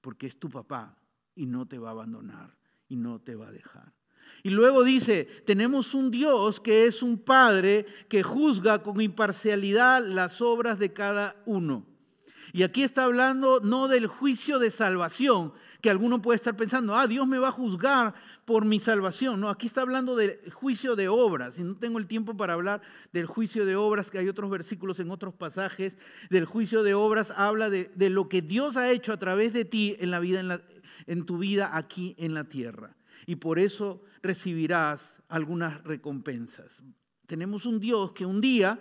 porque 0.01 0.27
es 0.27 0.39
tu 0.39 0.49
papá 0.49 0.97
y 1.35 1.45
no 1.45 1.67
te 1.67 1.79
va 1.79 1.89
a 1.89 1.91
abandonar 1.91 2.57
y 2.87 2.95
no 2.95 3.19
te 3.19 3.35
va 3.35 3.47
a 3.47 3.51
dejar. 3.51 3.93
Y 4.43 4.49
luego 4.51 4.83
dice, 4.83 5.25
tenemos 5.45 5.93
un 5.93 6.11
Dios 6.11 6.59
que 6.59 6.85
es 6.85 7.01
un 7.01 7.17
Padre 7.17 7.85
que 8.07 8.23
juzga 8.23 8.81
con 8.83 9.01
imparcialidad 9.01 10.05
las 10.05 10.41
obras 10.41 10.79
de 10.79 10.93
cada 10.93 11.35
uno. 11.45 11.85
Y 12.53 12.63
aquí 12.63 12.83
está 12.83 13.03
hablando 13.03 13.59
no 13.59 13.87
del 13.87 14.07
juicio 14.07 14.57
de 14.57 14.71
salvación, 14.71 15.53
que 15.81 15.89
alguno 15.89 16.21
puede 16.21 16.37
estar 16.37 16.55
pensando, 16.55 16.95
ah, 16.95 17.07
Dios 17.07 17.27
me 17.27 17.39
va 17.39 17.49
a 17.49 17.51
juzgar 17.51 18.15
por 18.45 18.65
mi 18.65 18.79
salvación. 18.79 19.39
No, 19.39 19.49
aquí 19.49 19.67
está 19.67 19.81
hablando 19.81 20.15
del 20.15 20.39
juicio 20.51 20.95
de 20.95 21.07
obras. 21.07 21.59
Y 21.59 21.63
no 21.63 21.75
tengo 21.75 21.99
el 21.99 22.07
tiempo 22.07 22.35
para 22.35 22.53
hablar 22.53 22.81
del 23.11 23.25
juicio 23.25 23.65
de 23.65 23.75
obras, 23.75 24.09
que 24.09 24.19
hay 24.19 24.29
otros 24.29 24.49
versículos 24.49 24.99
en 24.99 25.11
otros 25.11 25.33
pasajes. 25.33 25.97
Del 26.29 26.45
juicio 26.45 26.83
de 26.83 26.93
obras 26.93 27.33
habla 27.35 27.69
de, 27.69 27.91
lo 28.09 28.29
que 28.29 28.41
Dios 28.41 28.77
ha 28.77 28.89
hecho 28.89 29.11
a 29.11 29.19
través 29.19 29.53
de 29.53 29.65
ti 29.65 29.97
en, 29.99 30.11
la 30.11 30.19
vida, 30.19 30.61
en, 31.05 31.25
tu 31.25 31.37
vida 31.37 31.71
aquí 31.73 32.15
en 32.17 32.33
la 32.33 32.45
tierra. 32.45 32.95
Y 33.25 33.35
por 33.35 33.59
eso 33.59 34.01
recibirás 34.27 35.23
algunas 35.29 35.83
recompensas. 35.83 36.83
Tenemos 37.25 37.65
un 37.65 37.79
Dios 37.79 38.11
que 38.11 38.25
un 38.25 38.41
día 38.41 38.79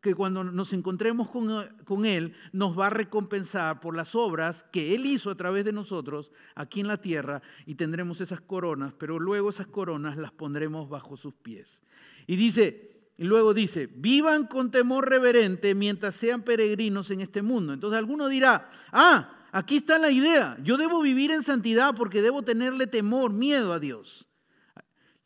que 0.00 0.14
cuando 0.14 0.44
nos 0.44 0.72
encontremos 0.72 1.28
con, 1.28 2.06
Él 2.06 2.34
nos 2.52 2.78
va 2.78 2.88
a 2.88 2.90
recompensar 2.90 3.80
por 3.80 3.96
las 3.96 4.14
obras 4.14 4.64
que 4.72 4.94
Él 4.94 5.06
hizo 5.06 5.30
a 5.30 5.36
través 5.36 5.64
de 5.64 5.72
nosotros 5.72 6.32
aquí 6.54 6.80
en 6.80 6.88
la 6.88 7.00
tierra 7.00 7.42
y 7.66 7.76
tendremos 7.76 8.20
esas 8.20 8.40
coronas, 8.40 8.92
pero 8.98 9.18
luego 9.18 9.50
esas 9.50 9.66
coronas 9.66 10.16
las 10.16 10.32
pondremos 10.32 10.88
bajo 10.88 11.16
sus 11.16 11.34
pies. 11.34 11.82
Y 12.26 12.36
dice, 12.36 13.10
y 13.16 13.24
luego 13.24 13.54
dice, 13.54 13.88
vivan 13.94 14.46
con 14.46 14.70
temor 14.70 15.08
reverente 15.08 15.74
mientras 15.74 16.14
sean 16.14 16.42
peregrinos 16.42 17.10
en 17.10 17.20
este 17.20 17.42
mundo. 17.42 17.72
Entonces 17.72 17.98
alguno 17.98 18.28
dirá, 18.28 18.68
ah, 18.92 19.46
aquí 19.52 19.76
está 19.76 19.98
la 19.98 20.10
idea, 20.10 20.58
yo 20.62 20.76
debo 20.76 21.00
vivir 21.00 21.30
en 21.30 21.42
santidad 21.42 21.94
porque 21.94 22.22
debo 22.22 22.42
tenerle 22.42 22.86
temor, 22.86 23.32
miedo 23.32 23.72
a 23.72 23.78
Dios. 23.78 24.26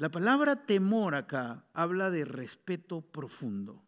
La 0.01 0.11
palabra 0.11 0.65
temor 0.65 1.15
acá 1.15 1.67
habla 1.75 2.11
de 2.11 2.25
respeto 2.25 3.03
profundo. 3.03 3.85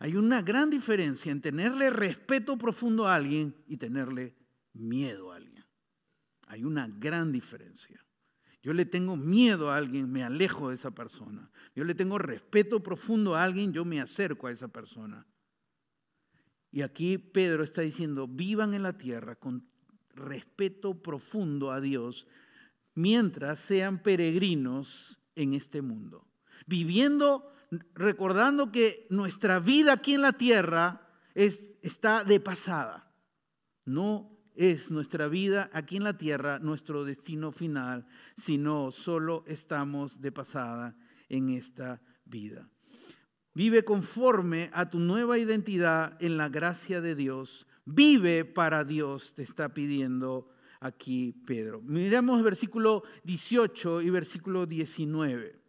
Hay 0.00 0.16
una 0.16 0.42
gran 0.42 0.68
diferencia 0.68 1.32
en 1.32 1.40
tenerle 1.40 1.88
respeto 1.88 2.58
profundo 2.58 3.08
a 3.08 3.14
alguien 3.14 3.56
y 3.66 3.78
tenerle 3.78 4.36
miedo 4.74 5.32
a 5.32 5.36
alguien. 5.36 5.64
Hay 6.46 6.64
una 6.64 6.88
gran 6.88 7.32
diferencia. 7.32 8.04
Yo 8.62 8.74
le 8.74 8.84
tengo 8.84 9.16
miedo 9.16 9.70
a 9.70 9.78
alguien, 9.78 10.12
me 10.12 10.24
alejo 10.24 10.68
de 10.68 10.74
esa 10.74 10.90
persona. 10.90 11.50
Yo 11.74 11.84
le 11.84 11.94
tengo 11.94 12.18
respeto 12.18 12.82
profundo 12.82 13.34
a 13.34 13.44
alguien, 13.44 13.72
yo 13.72 13.86
me 13.86 13.98
acerco 13.98 14.48
a 14.48 14.52
esa 14.52 14.68
persona. 14.68 15.26
Y 16.70 16.82
aquí 16.82 17.16
Pedro 17.16 17.64
está 17.64 17.80
diciendo, 17.80 18.28
vivan 18.28 18.74
en 18.74 18.82
la 18.82 18.98
tierra 18.98 19.36
con 19.36 19.66
respeto 20.14 21.02
profundo 21.02 21.70
a 21.70 21.80
Dios 21.80 22.26
mientras 22.94 23.58
sean 23.58 24.02
peregrinos 24.02 25.20
en 25.34 25.54
este 25.54 25.82
mundo. 25.82 26.26
Viviendo 26.66 27.52
recordando 27.94 28.70
que 28.70 29.06
nuestra 29.10 29.60
vida 29.60 29.94
aquí 29.94 30.14
en 30.14 30.22
la 30.22 30.32
tierra 30.32 31.08
es, 31.34 31.74
está 31.82 32.24
de 32.24 32.40
pasada. 32.40 33.10
No 33.84 34.38
es 34.54 34.90
nuestra 34.90 35.28
vida 35.28 35.70
aquí 35.72 35.96
en 35.96 36.04
la 36.04 36.16
tierra 36.18 36.58
nuestro 36.58 37.04
destino 37.04 37.52
final, 37.52 38.06
sino 38.36 38.90
solo 38.90 39.44
estamos 39.46 40.20
de 40.20 40.32
pasada 40.32 40.96
en 41.28 41.50
esta 41.50 42.02
vida. 42.24 42.68
Vive 43.54 43.84
conforme 43.84 44.70
a 44.72 44.88
tu 44.88 44.98
nueva 44.98 45.38
identidad 45.38 46.16
en 46.22 46.36
la 46.36 46.48
gracia 46.48 47.00
de 47.00 47.14
Dios. 47.14 47.66
Vive 47.84 48.44
para 48.44 48.84
Dios, 48.84 49.34
te 49.34 49.42
está 49.42 49.74
pidiendo 49.74 50.51
aquí 50.82 51.32
Pedro. 51.46 51.80
Miremos 51.82 52.42
versículo 52.42 53.04
18 53.24 54.02
y 54.02 54.10
versículo 54.10 54.66
19. 54.66 55.62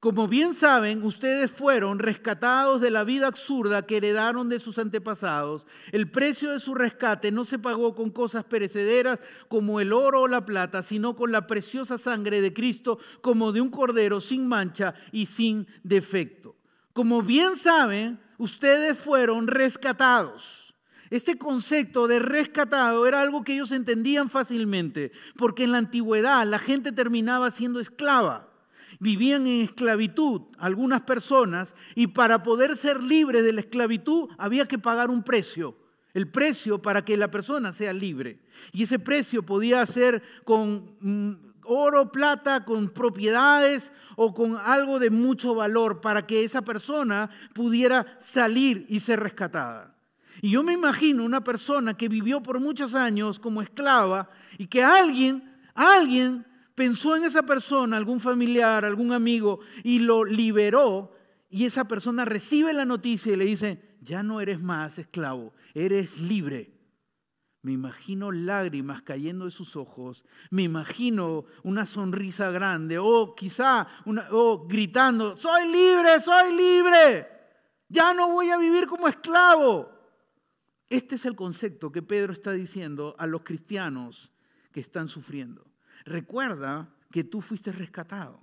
Como 0.00 0.28
bien 0.28 0.54
saben, 0.54 1.02
ustedes 1.02 1.50
fueron 1.50 1.98
rescatados 1.98 2.80
de 2.80 2.92
la 2.92 3.02
vida 3.02 3.26
absurda 3.26 3.84
que 3.84 3.96
heredaron 3.96 4.48
de 4.48 4.60
sus 4.60 4.78
antepasados. 4.78 5.66
El 5.90 6.08
precio 6.08 6.52
de 6.52 6.60
su 6.60 6.76
rescate 6.76 7.32
no 7.32 7.44
se 7.44 7.58
pagó 7.58 7.96
con 7.96 8.10
cosas 8.10 8.44
perecederas 8.44 9.18
como 9.48 9.80
el 9.80 9.92
oro 9.92 10.20
o 10.20 10.28
la 10.28 10.46
plata, 10.46 10.82
sino 10.82 11.16
con 11.16 11.32
la 11.32 11.48
preciosa 11.48 11.98
sangre 11.98 12.40
de 12.40 12.52
Cristo 12.52 13.00
como 13.22 13.50
de 13.50 13.60
un 13.60 13.70
cordero 13.70 14.20
sin 14.20 14.46
mancha 14.46 14.94
y 15.10 15.26
sin 15.26 15.66
defecto. 15.82 16.54
Como 16.92 17.22
bien 17.22 17.56
saben, 17.56 18.20
ustedes 18.38 18.96
fueron 18.96 19.48
rescatados. 19.48 20.67
Este 21.10 21.38
concepto 21.38 22.06
de 22.06 22.18
rescatado 22.18 23.06
era 23.06 23.22
algo 23.22 23.44
que 23.44 23.54
ellos 23.54 23.72
entendían 23.72 24.30
fácilmente, 24.30 25.12
porque 25.36 25.64
en 25.64 25.72
la 25.72 25.78
antigüedad 25.78 26.46
la 26.46 26.58
gente 26.58 26.92
terminaba 26.92 27.50
siendo 27.50 27.80
esclava 27.80 28.48
vivían 29.00 29.46
en 29.46 29.62
esclavitud 29.62 30.42
algunas 30.58 31.02
personas 31.02 31.74
y 31.94 32.08
para 32.08 32.42
poder 32.42 32.76
ser 32.76 33.02
libres 33.02 33.44
de 33.44 33.52
la 33.52 33.60
esclavitud 33.60 34.28
había 34.38 34.66
que 34.66 34.78
pagar 34.78 35.10
un 35.10 35.22
precio. 35.22 35.76
El 36.14 36.28
precio 36.28 36.80
para 36.80 37.04
que 37.04 37.16
la 37.16 37.30
persona 37.30 37.72
sea 37.72 37.92
libre. 37.92 38.40
Y 38.72 38.84
ese 38.84 38.98
precio 38.98 39.44
podía 39.44 39.84
ser 39.86 40.22
con 40.44 40.96
mm, 41.00 41.32
oro, 41.64 42.10
plata, 42.10 42.64
con 42.64 42.88
propiedades 42.88 43.92
o 44.16 44.34
con 44.34 44.56
algo 44.56 44.98
de 44.98 45.10
mucho 45.10 45.54
valor 45.54 46.00
para 46.00 46.26
que 46.26 46.44
esa 46.44 46.62
persona 46.62 47.30
pudiera 47.52 48.16
salir 48.18 48.86
y 48.88 49.00
ser 49.00 49.20
rescatada. 49.20 49.97
Y 50.40 50.50
yo 50.50 50.62
me 50.62 50.72
imagino 50.72 51.24
una 51.24 51.42
persona 51.42 51.94
que 51.94 52.08
vivió 52.08 52.42
por 52.42 52.60
muchos 52.60 52.94
años 52.94 53.38
como 53.38 53.62
esclava 53.62 54.30
y 54.56 54.66
que 54.66 54.82
alguien, 54.82 55.56
alguien 55.74 56.46
pensó 56.78 57.16
en 57.16 57.24
esa 57.24 57.42
persona, 57.42 57.96
algún 57.96 58.20
familiar, 58.20 58.84
algún 58.84 59.12
amigo, 59.12 59.58
y 59.82 59.98
lo 59.98 60.24
liberó, 60.24 61.12
y 61.50 61.64
esa 61.64 61.88
persona 61.88 62.24
recibe 62.24 62.72
la 62.72 62.84
noticia 62.84 63.32
y 63.32 63.36
le 63.36 63.46
dice, 63.46 63.96
ya 64.00 64.22
no 64.22 64.40
eres 64.40 64.60
más 64.60 64.96
esclavo, 64.98 65.54
eres 65.74 66.20
libre. 66.20 66.78
Me 67.62 67.72
imagino 67.72 68.30
lágrimas 68.30 69.02
cayendo 69.02 69.46
de 69.46 69.50
sus 69.50 69.74
ojos, 69.74 70.24
me 70.50 70.62
imagino 70.62 71.46
una 71.64 71.84
sonrisa 71.84 72.52
grande, 72.52 72.98
o 72.98 73.34
quizá 73.34 73.88
una, 74.04 74.28
gritando, 74.68 75.36
soy 75.36 75.72
libre, 75.72 76.20
soy 76.20 76.54
libre, 76.54 77.26
ya 77.88 78.14
no 78.14 78.30
voy 78.30 78.50
a 78.50 78.56
vivir 78.56 78.86
como 78.86 79.08
esclavo. 79.08 79.97
Este 80.90 81.16
es 81.16 81.26
el 81.26 81.36
concepto 81.36 81.92
que 81.92 82.02
Pedro 82.02 82.32
está 82.32 82.52
diciendo 82.52 83.14
a 83.18 83.26
los 83.26 83.42
cristianos 83.42 84.32
que 84.72 84.80
están 84.80 85.08
sufriendo. 85.08 85.66
Recuerda 86.04 86.88
que 87.10 87.24
tú 87.24 87.40
fuiste 87.40 87.72
rescatado. 87.72 88.40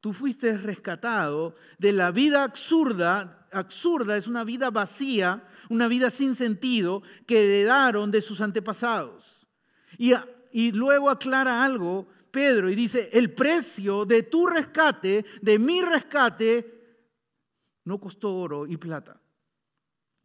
Tú 0.00 0.12
fuiste 0.12 0.58
rescatado 0.58 1.54
de 1.78 1.92
la 1.92 2.10
vida 2.10 2.42
absurda. 2.42 3.46
Absurda 3.52 4.16
es 4.16 4.26
una 4.26 4.42
vida 4.42 4.70
vacía, 4.70 5.46
una 5.68 5.86
vida 5.86 6.10
sin 6.10 6.34
sentido 6.34 7.04
que 7.26 7.44
heredaron 7.44 8.10
de 8.10 8.20
sus 8.20 8.40
antepasados. 8.40 9.46
Y, 9.98 10.72
luego 10.72 11.08
aclara 11.08 11.62
algo 11.62 12.08
Pedro 12.32 12.68
y 12.68 12.74
dice, 12.74 13.10
el 13.12 13.32
precio 13.32 14.04
de 14.04 14.24
tu 14.24 14.46
rescate, 14.48 15.24
de 15.40 15.58
mi 15.58 15.80
rescate, 15.82 16.98
no 17.84 18.00
costó 18.00 18.34
oro 18.34 18.66
y 18.66 18.76
plata. 18.76 19.21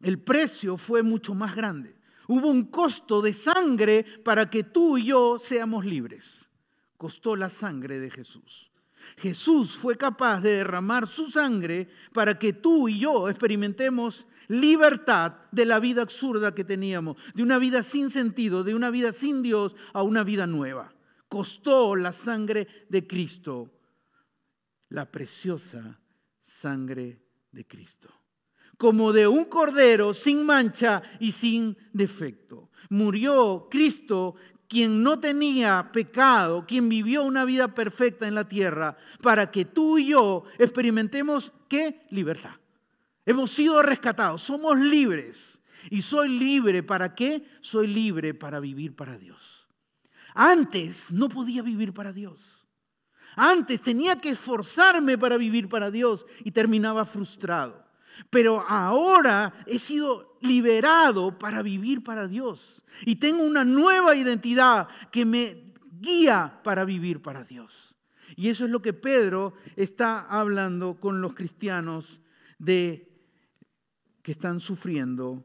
El 0.00 0.20
precio 0.20 0.76
fue 0.76 1.02
mucho 1.02 1.34
más 1.34 1.56
grande. 1.56 1.96
Hubo 2.28 2.48
un 2.50 2.64
costo 2.66 3.20
de 3.22 3.32
sangre 3.32 4.04
para 4.22 4.48
que 4.50 4.64
tú 4.64 4.98
y 4.98 5.06
yo 5.06 5.38
seamos 5.38 5.84
libres. 5.84 6.48
Costó 6.96 7.36
la 7.36 7.48
sangre 7.48 7.98
de 7.98 8.10
Jesús. 8.10 8.70
Jesús 9.16 9.76
fue 9.76 9.96
capaz 9.96 10.40
de 10.42 10.56
derramar 10.56 11.06
su 11.06 11.30
sangre 11.30 11.88
para 12.12 12.38
que 12.38 12.52
tú 12.52 12.88
y 12.88 13.00
yo 13.00 13.28
experimentemos 13.28 14.26
libertad 14.48 15.36
de 15.50 15.64
la 15.64 15.80
vida 15.80 16.02
absurda 16.02 16.54
que 16.54 16.64
teníamos, 16.64 17.16
de 17.34 17.42
una 17.42 17.58
vida 17.58 17.82
sin 17.82 18.10
sentido, 18.10 18.64
de 18.64 18.74
una 18.74 18.90
vida 18.90 19.12
sin 19.12 19.42
Dios 19.42 19.74
a 19.94 20.02
una 20.02 20.22
vida 20.24 20.46
nueva. 20.46 20.92
Costó 21.28 21.96
la 21.96 22.12
sangre 22.12 22.68
de 22.88 23.06
Cristo, 23.06 23.70
la 24.90 25.10
preciosa 25.10 25.98
sangre 26.42 27.22
de 27.52 27.66
Cristo 27.66 28.17
como 28.78 29.12
de 29.12 29.26
un 29.26 29.44
cordero 29.44 30.14
sin 30.14 30.46
mancha 30.46 31.02
y 31.20 31.32
sin 31.32 31.76
defecto. 31.92 32.70
Murió 32.88 33.68
Cristo, 33.70 34.36
quien 34.68 35.02
no 35.02 35.18
tenía 35.18 35.90
pecado, 35.92 36.64
quien 36.66 36.88
vivió 36.88 37.24
una 37.24 37.44
vida 37.44 37.74
perfecta 37.74 38.26
en 38.26 38.34
la 38.34 38.48
tierra, 38.48 38.96
para 39.20 39.50
que 39.50 39.64
tú 39.64 39.98
y 39.98 40.08
yo 40.08 40.44
experimentemos 40.58 41.52
qué 41.68 42.06
libertad. 42.10 42.54
Hemos 43.26 43.50
sido 43.50 43.82
rescatados, 43.82 44.42
somos 44.42 44.78
libres. 44.78 45.60
Y 45.90 46.02
soy 46.02 46.28
libre 46.38 46.82
para 46.82 47.14
qué? 47.14 47.44
Soy 47.60 47.86
libre 47.86 48.34
para 48.34 48.60
vivir 48.60 48.94
para 48.94 49.16
Dios. 49.16 49.68
Antes 50.34 51.10
no 51.10 51.28
podía 51.28 51.62
vivir 51.62 51.92
para 51.92 52.12
Dios. 52.12 52.66
Antes 53.36 53.80
tenía 53.80 54.20
que 54.20 54.30
esforzarme 54.30 55.16
para 55.16 55.36
vivir 55.36 55.68
para 55.68 55.90
Dios 55.90 56.26
y 56.44 56.50
terminaba 56.50 57.04
frustrado. 57.04 57.87
Pero 58.30 58.64
ahora 58.66 59.52
he 59.66 59.78
sido 59.78 60.38
liberado 60.40 61.38
para 61.38 61.62
vivir 61.62 62.02
para 62.02 62.28
Dios. 62.28 62.84
Y 63.02 63.16
tengo 63.16 63.42
una 63.42 63.64
nueva 63.64 64.14
identidad 64.16 64.88
que 65.10 65.24
me 65.24 65.64
guía 66.00 66.60
para 66.62 66.84
vivir 66.84 67.22
para 67.22 67.44
Dios. 67.44 67.94
Y 68.36 68.48
eso 68.48 68.64
es 68.64 68.70
lo 68.70 68.82
que 68.82 68.92
Pedro 68.92 69.54
está 69.76 70.20
hablando 70.20 71.00
con 71.00 71.20
los 71.20 71.34
cristianos 71.34 72.20
de 72.58 73.08
que 74.22 74.32
están 74.32 74.60
sufriendo 74.60 75.44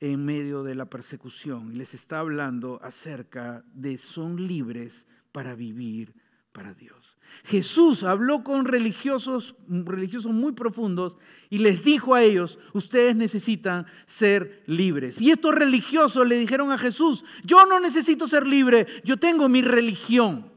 en 0.00 0.24
medio 0.24 0.62
de 0.62 0.74
la 0.74 0.86
persecución. 0.86 1.76
Les 1.76 1.94
está 1.94 2.20
hablando 2.20 2.78
acerca 2.82 3.64
de 3.72 3.98
son 3.98 4.46
libres 4.46 5.06
para 5.32 5.54
vivir 5.54 6.14
para 6.52 6.74
Dios. 6.74 7.05
Jesús 7.44 8.02
habló 8.02 8.42
con 8.42 8.64
religiosos, 8.64 9.54
religiosos 9.68 10.32
muy 10.32 10.52
profundos 10.52 11.16
y 11.48 11.58
les 11.58 11.84
dijo 11.84 12.14
a 12.14 12.22
ellos, 12.22 12.58
ustedes 12.72 13.14
necesitan 13.14 13.86
ser 14.04 14.64
libres. 14.66 15.20
Y 15.20 15.30
estos 15.30 15.54
religiosos 15.54 16.26
le 16.26 16.38
dijeron 16.38 16.72
a 16.72 16.78
Jesús, 16.78 17.24
yo 17.44 17.64
no 17.66 17.78
necesito 17.78 18.26
ser 18.26 18.46
libre, 18.46 18.86
yo 19.04 19.16
tengo 19.16 19.48
mi 19.48 19.62
religión. 19.62 20.52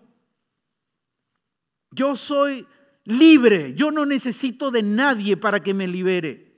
Yo 1.91 2.15
soy 2.15 2.65
libre, 3.05 3.73
yo 3.75 3.91
no 3.91 4.05
necesito 4.05 4.71
de 4.71 4.83
nadie 4.83 5.37
para 5.37 5.61
que 5.61 5.73
me 5.73 5.87
libere. 5.87 6.48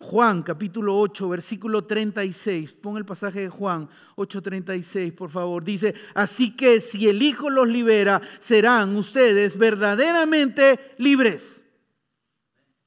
Juan 0.00 0.42
capítulo 0.42 0.96
8, 0.96 1.28
versículo 1.28 1.84
36. 1.84 2.72
Pon 2.74 2.96
el 2.96 3.04
pasaje 3.04 3.40
de 3.40 3.48
Juan 3.48 3.88
8:36, 4.16 5.12
por 5.12 5.30
favor. 5.30 5.64
Dice, 5.64 5.94
así 6.14 6.54
que 6.54 6.80
si 6.80 7.08
el 7.08 7.20
Hijo 7.22 7.50
los 7.50 7.68
libera, 7.68 8.22
serán 8.38 8.96
ustedes 8.96 9.58
verdaderamente 9.58 10.94
libres. 10.98 11.64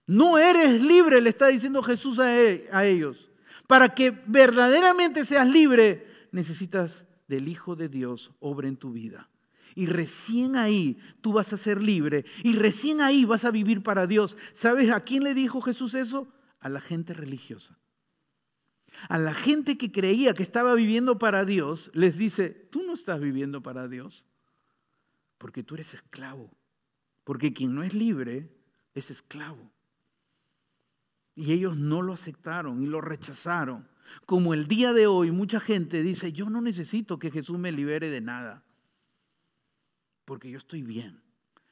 No 0.07 0.37
eres 0.37 0.83
libre, 0.83 1.21
le 1.21 1.29
está 1.29 1.47
diciendo 1.47 1.83
Jesús 1.83 2.17
e, 2.19 2.67
a 2.71 2.85
ellos. 2.85 3.29
Para 3.67 3.89
que 3.89 4.11
verdaderamente 4.25 5.25
seas 5.25 5.47
libre, 5.47 6.07
necesitas 6.31 7.05
del 7.27 7.47
Hijo 7.47 7.75
de 7.75 7.89
Dios 7.89 8.31
obra 8.39 8.67
en 8.67 8.77
tu 8.77 8.91
vida. 8.91 9.29
Y 9.75 9.85
recién 9.85 10.55
ahí 10.55 10.97
tú 11.21 11.33
vas 11.33 11.53
a 11.53 11.57
ser 11.57 11.81
libre. 11.81 12.25
Y 12.43 12.55
recién 12.55 13.01
ahí 13.01 13.25
vas 13.25 13.45
a 13.45 13.51
vivir 13.51 13.83
para 13.83 14.07
Dios. 14.07 14.37
¿Sabes 14.53 14.91
a 14.91 15.01
quién 15.01 15.23
le 15.23 15.33
dijo 15.33 15.61
Jesús 15.61 15.93
eso? 15.93 16.27
A 16.61 16.69
la 16.69 16.79
gente 16.79 17.13
religiosa. 17.13 17.77
A 19.09 19.17
la 19.17 19.33
gente 19.33 19.77
que 19.77 19.91
creía 19.91 20.33
que 20.33 20.43
estaba 20.43 20.73
viviendo 20.75 21.17
para 21.17 21.43
Dios, 21.43 21.91
les 21.93 22.17
dice, 22.17 22.49
tú 22.49 22.83
no 22.83 22.93
estás 22.93 23.19
viviendo 23.19 23.61
para 23.61 23.87
Dios, 23.87 24.27
porque 25.37 25.63
tú 25.63 25.75
eres 25.75 25.93
esclavo. 25.93 26.51
Porque 27.23 27.53
quien 27.53 27.73
no 27.75 27.83
es 27.83 27.93
libre 27.93 28.51
es 28.93 29.11
esclavo. 29.11 29.71
Y 31.35 31.53
ellos 31.53 31.77
no 31.77 32.01
lo 32.01 32.13
aceptaron 32.13 32.83
y 32.83 32.87
lo 32.87 33.01
rechazaron. 33.01 33.87
Como 34.25 34.53
el 34.53 34.67
día 34.67 34.93
de 34.93 35.07
hoy 35.07 35.31
mucha 35.31 35.59
gente 35.59 36.03
dice, 36.03 36.33
yo 36.33 36.49
no 36.49 36.61
necesito 36.61 37.17
que 37.17 37.31
Jesús 37.31 37.57
me 37.57 37.71
libere 37.71 38.09
de 38.09 38.21
nada, 38.21 38.63
porque 40.25 40.51
yo 40.51 40.57
estoy 40.57 40.81
bien. 40.81 41.21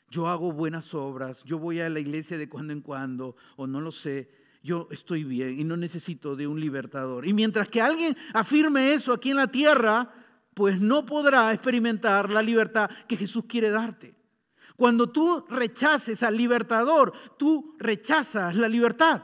Yo 0.09 0.27
hago 0.27 0.53
buenas 0.53 0.93
obras, 0.95 1.43
yo 1.43 1.59
voy 1.59 1.81
a 1.81 1.89
la 1.89 1.99
iglesia 1.99 2.37
de 2.37 2.49
cuando 2.49 2.73
en 2.73 2.81
cuando, 2.81 3.35
o 3.57 3.67
no 3.67 3.81
lo 3.81 3.91
sé, 3.91 4.31
yo 4.61 4.87
estoy 4.91 5.23
bien 5.23 5.59
y 5.59 5.63
no 5.63 5.77
necesito 5.77 6.35
de 6.35 6.47
un 6.47 6.59
libertador. 6.59 7.27
Y 7.27 7.33
mientras 7.33 7.69
que 7.69 7.81
alguien 7.81 8.15
afirme 8.33 8.93
eso 8.93 9.13
aquí 9.13 9.31
en 9.31 9.37
la 9.37 9.47
tierra, 9.47 10.13
pues 10.53 10.81
no 10.81 11.05
podrá 11.05 11.53
experimentar 11.53 12.31
la 12.31 12.41
libertad 12.41 12.89
que 13.07 13.17
Jesús 13.17 13.45
quiere 13.47 13.69
darte. 13.69 14.15
Cuando 14.75 15.09
tú 15.09 15.45
rechaces 15.49 16.23
al 16.23 16.37
libertador, 16.37 17.13
tú 17.37 17.75
rechazas 17.79 18.55
la 18.55 18.69
libertad. 18.69 19.23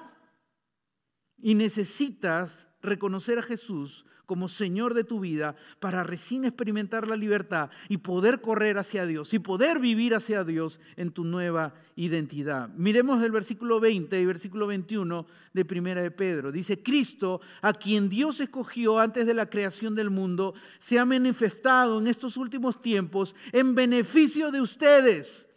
Y 1.38 1.56
necesitas 1.56 2.67
reconocer 2.82 3.39
a 3.39 3.43
Jesús 3.43 4.06
como 4.26 4.50
Señor 4.50 4.94
de 4.94 5.04
tu 5.04 5.20
vida 5.20 5.56
para 5.80 6.04
recién 6.04 6.46
experimentar 6.46 7.08
la 7.08 7.16
libertad 7.16 7.70
y 7.90 7.98
poder 7.98 8.42
correr 8.42 8.78
hacia 8.78 9.06
Dios 9.06 9.34
y 9.34 9.40
poder 9.40 9.80
vivir 9.80 10.16
hacia 10.16 10.44
Dios 10.44 10.80
en 10.96 11.12
tu 11.12 11.24
nueva 11.24 11.74
identidad. 11.96 12.70
Miremos 12.76 13.24
el 13.24 13.32
versículo 13.32 13.80
20 13.80 14.20
y 14.20 14.26
versículo 14.26 14.68
21 14.68 15.26
de 15.54 15.66
Primera 15.66 16.02
de 16.02 16.12
Pedro. 16.12 16.52
Dice, 16.52 16.82
Cristo, 16.82 17.42
a 17.62 17.74
quien 17.74 18.10
Dios 18.10 18.40
escogió 18.40 19.00
antes 19.00 19.26
de 19.26 19.34
la 19.34 19.50
creación 19.50 19.96
del 19.96 20.10
mundo, 20.10 20.54
se 20.80 21.00
ha 21.00 21.06
manifestado 21.06 22.00
en 22.00 22.08
estos 22.08 22.38
últimos 22.38 22.82
tiempos 22.82 23.36
en 23.52 23.76
beneficio 23.76 24.52
de 24.52 24.62
ustedes 24.62 25.48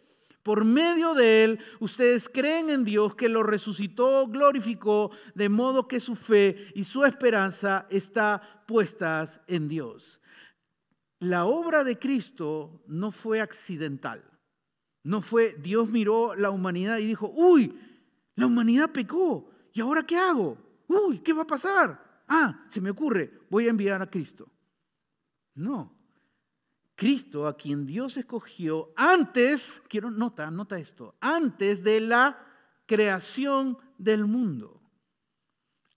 por 0.43 0.65
medio 0.65 1.13
de 1.13 1.43
él, 1.43 1.59
ustedes 1.79 2.29
creen 2.29 2.69
en 2.69 2.85
Dios 2.85 3.15
que 3.15 3.29
lo 3.29 3.43
resucitó, 3.43 4.27
glorificó, 4.27 5.11
de 5.35 5.49
modo 5.49 5.87
que 5.87 5.99
su 5.99 6.15
fe 6.15 6.71
y 6.75 6.85
su 6.85 7.05
esperanza 7.05 7.87
está 7.89 8.63
puestas 8.65 9.41
en 9.47 9.67
Dios. 9.67 10.21
La 11.19 11.45
obra 11.45 11.83
de 11.83 11.99
Cristo 11.99 12.81
no 12.87 13.11
fue 13.11 13.41
accidental. 13.41 14.23
No 15.03 15.21
fue, 15.21 15.55
Dios 15.59 15.89
miró 15.89 16.35
la 16.35 16.49
humanidad 16.49 16.97
y 16.99 17.05
dijo, 17.05 17.31
uy, 17.35 17.77
la 18.35 18.47
humanidad 18.47 18.91
pecó. 18.91 19.49
¿Y 19.73 19.81
ahora 19.81 20.03
qué 20.03 20.17
hago? 20.17 20.57
Uy, 20.87 21.19
¿qué 21.19 21.33
va 21.33 21.43
a 21.43 21.47
pasar? 21.47 22.23
Ah, 22.27 22.65
se 22.69 22.79
me 22.79 22.91
ocurre, 22.91 23.41
voy 23.49 23.67
a 23.67 23.69
enviar 23.69 24.01
a 24.01 24.09
Cristo. 24.09 24.47
No, 25.55 25.98
Cristo, 26.99 27.47
a 27.47 27.55
quien 27.55 27.85
Dios 27.85 28.17
escogió 28.17 28.91
antes, 28.97 29.81
quiero 29.87 30.11
nota, 30.11 30.51
nota 30.51 30.77
esto, 30.77 31.15
antes 31.21 31.81
de 31.81 32.01
la 32.01 32.45
creación 32.85 33.77
del 33.97 34.25
mundo. 34.25 34.81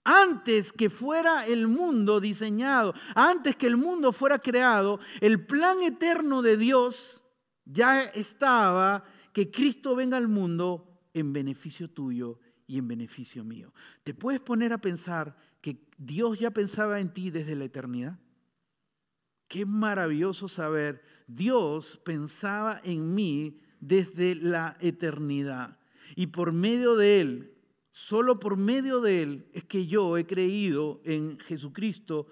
Antes 0.05 0.71
que 0.71 0.89
fuera 0.89 1.45
el 1.45 1.67
mundo 1.67 2.21
diseñado, 2.21 2.93
antes 3.15 3.57
que 3.57 3.67
el 3.67 3.75
mundo 3.75 4.13
fuera 4.13 4.39
creado, 4.39 5.01
el 5.19 5.45
plan 5.45 5.81
eterno 5.81 6.41
de 6.41 6.55
Dios 6.55 7.21
ya 7.65 8.01
estaba 8.03 9.03
que 9.33 9.51
Cristo 9.51 9.97
venga 9.97 10.15
al 10.15 10.29
mundo 10.29 11.01
en 11.13 11.33
beneficio 11.33 11.89
tuyo 11.89 12.39
y 12.65 12.77
en 12.77 12.87
beneficio 12.87 13.43
mío. 13.43 13.73
¿Te 14.05 14.13
puedes 14.13 14.39
poner 14.39 14.71
a 14.71 14.77
pensar 14.77 15.35
que 15.59 15.85
Dios 15.97 16.39
ya 16.39 16.51
pensaba 16.51 17.01
en 17.01 17.11
ti 17.11 17.29
desde 17.29 17.57
la 17.57 17.65
eternidad? 17.65 18.22
Qué 19.53 19.67
maravilloso 19.67 20.47
saber, 20.47 21.03
Dios 21.27 21.99
pensaba 22.03 22.81
en 22.83 23.13
mí 23.13 23.59
desde 23.79 24.33
la 24.33 24.77
eternidad. 24.79 25.77
Y 26.15 26.27
por 26.27 26.53
medio 26.53 26.95
de 26.95 27.21
Él, 27.21 27.53
Solo 27.93 28.39
por 28.39 28.57
medio 28.57 29.01
de 29.01 29.21
Él 29.21 29.49
es 29.53 29.65
que 29.65 29.85
yo 29.85 30.17
he 30.17 30.25
creído 30.25 30.99
en 31.05 31.37
Jesucristo 31.39 32.25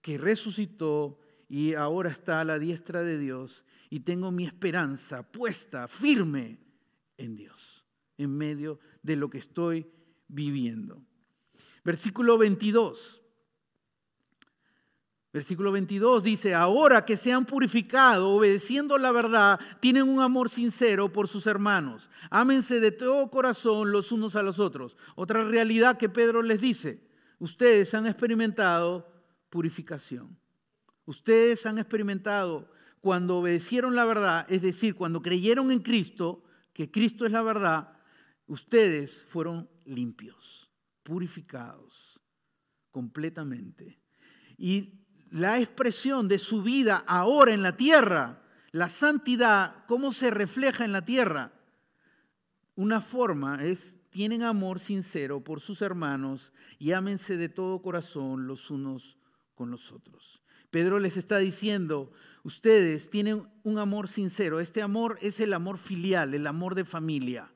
que 0.00 0.16
resucitó 0.16 1.18
y 1.48 1.74
ahora 1.74 2.08
está 2.08 2.40
a 2.40 2.44
la 2.44 2.60
diestra 2.60 3.02
de 3.02 3.18
Dios 3.18 3.64
y 3.90 4.00
tengo 4.00 4.30
mi 4.30 4.44
esperanza 4.44 5.28
puesta 5.32 5.88
firme 5.88 6.60
en 7.16 7.34
Dios, 7.34 7.84
en 8.16 8.30
medio 8.38 8.78
de 9.02 9.16
lo 9.16 9.28
que 9.28 9.38
estoy 9.38 9.90
viviendo. 10.28 11.04
Versículo 11.82 12.38
22. 12.38 13.20
Versículo 15.38 15.70
22 15.70 16.24
dice, 16.24 16.52
ahora 16.52 17.04
que 17.04 17.16
se 17.16 17.32
han 17.32 17.46
purificado 17.46 18.30
obedeciendo 18.30 18.98
la 18.98 19.12
verdad, 19.12 19.60
tienen 19.78 20.02
un 20.02 20.20
amor 20.20 20.50
sincero 20.50 21.12
por 21.12 21.28
sus 21.28 21.46
hermanos. 21.46 22.10
Ámense 22.28 22.80
de 22.80 22.90
todo 22.90 23.30
corazón 23.30 23.92
los 23.92 24.10
unos 24.10 24.34
a 24.34 24.42
los 24.42 24.58
otros. 24.58 24.96
Otra 25.14 25.44
realidad 25.44 25.96
que 25.96 26.08
Pedro 26.08 26.42
les 26.42 26.60
dice, 26.60 27.06
ustedes 27.38 27.94
han 27.94 28.08
experimentado 28.08 29.08
purificación. 29.48 30.36
Ustedes 31.04 31.64
han 31.66 31.78
experimentado 31.78 32.68
cuando 33.00 33.38
obedecieron 33.38 33.94
la 33.94 34.06
verdad, 34.06 34.44
es 34.48 34.62
decir, 34.62 34.96
cuando 34.96 35.22
creyeron 35.22 35.70
en 35.70 35.78
Cristo, 35.78 36.42
que 36.72 36.90
Cristo 36.90 37.24
es 37.26 37.30
la 37.30 37.42
verdad, 37.42 37.92
ustedes 38.48 39.24
fueron 39.28 39.70
limpios, 39.84 40.68
purificados 41.04 42.20
completamente. 42.90 44.00
Y 44.56 44.97
la 45.30 45.58
expresión 45.58 46.28
de 46.28 46.38
su 46.38 46.62
vida 46.62 47.04
ahora 47.06 47.52
en 47.52 47.62
la 47.62 47.76
tierra, 47.76 48.42
la 48.72 48.88
santidad, 48.88 49.84
cómo 49.86 50.12
se 50.12 50.30
refleja 50.30 50.84
en 50.84 50.92
la 50.92 51.04
tierra. 51.04 51.52
Una 52.74 53.00
forma 53.00 53.64
es, 53.64 53.96
tienen 54.10 54.42
amor 54.42 54.80
sincero 54.80 55.42
por 55.42 55.60
sus 55.60 55.82
hermanos 55.82 56.52
y 56.78 56.92
ámense 56.92 57.36
de 57.36 57.48
todo 57.48 57.82
corazón 57.82 58.46
los 58.46 58.70
unos 58.70 59.16
con 59.54 59.70
los 59.70 59.92
otros. 59.92 60.42
Pedro 60.70 60.98
les 60.98 61.16
está 61.16 61.38
diciendo, 61.38 62.12
ustedes 62.42 63.10
tienen 63.10 63.48
un 63.62 63.78
amor 63.78 64.08
sincero. 64.08 64.60
Este 64.60 64.82
amor 64.82 65.18
es 65.22 65.40
el 65.40 65.54
amor 65.54 65.78
filial, 65.78 66.34
el 66.34 66.46
amor 66.46 66.74
de 66.74 66.84
familia. 66.84 67.50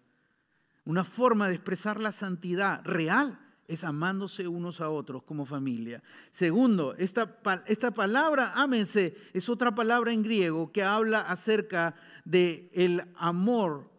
Una 0.84 1.04
forma 1.04 1.48
de 1.48 1.54
expresar 1.54 2.00
la 2.00 2.12
santidad 2.12 2.82
real 2.84 3.38
es 3.72 3.84
amándose 3.84 4.46
unos 4.46 4.80
a 4.80 4.90
otros 4.90 5.22
como 5.22 5.46
familia. 5.46 6.02
Segundo, 6.30 6.94
esta, 6.98 7.40
esta 7.66 7.90
palabra 7.92 8.52
ámense 8.54 9.16
es 9.32 9.48
otra 9.48 9.74
palabra 9.74 10.12
en 10.12 10.22
griego 10.22 10.72
que 10.72 10.82
habla 10.82 11.20
acerca 11.20 11.94
de 12.24 12.70
el 12.74 13.02
amor, 13.16 13.90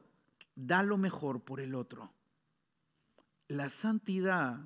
da 0.55 0.83
lo 0.83 0.97
mejor 0.97 1.41
por 1.41 1.59
el 1.59 1.73
otro. 1.73 2.13
La 3.47 3.69
santidad 3.69 4.59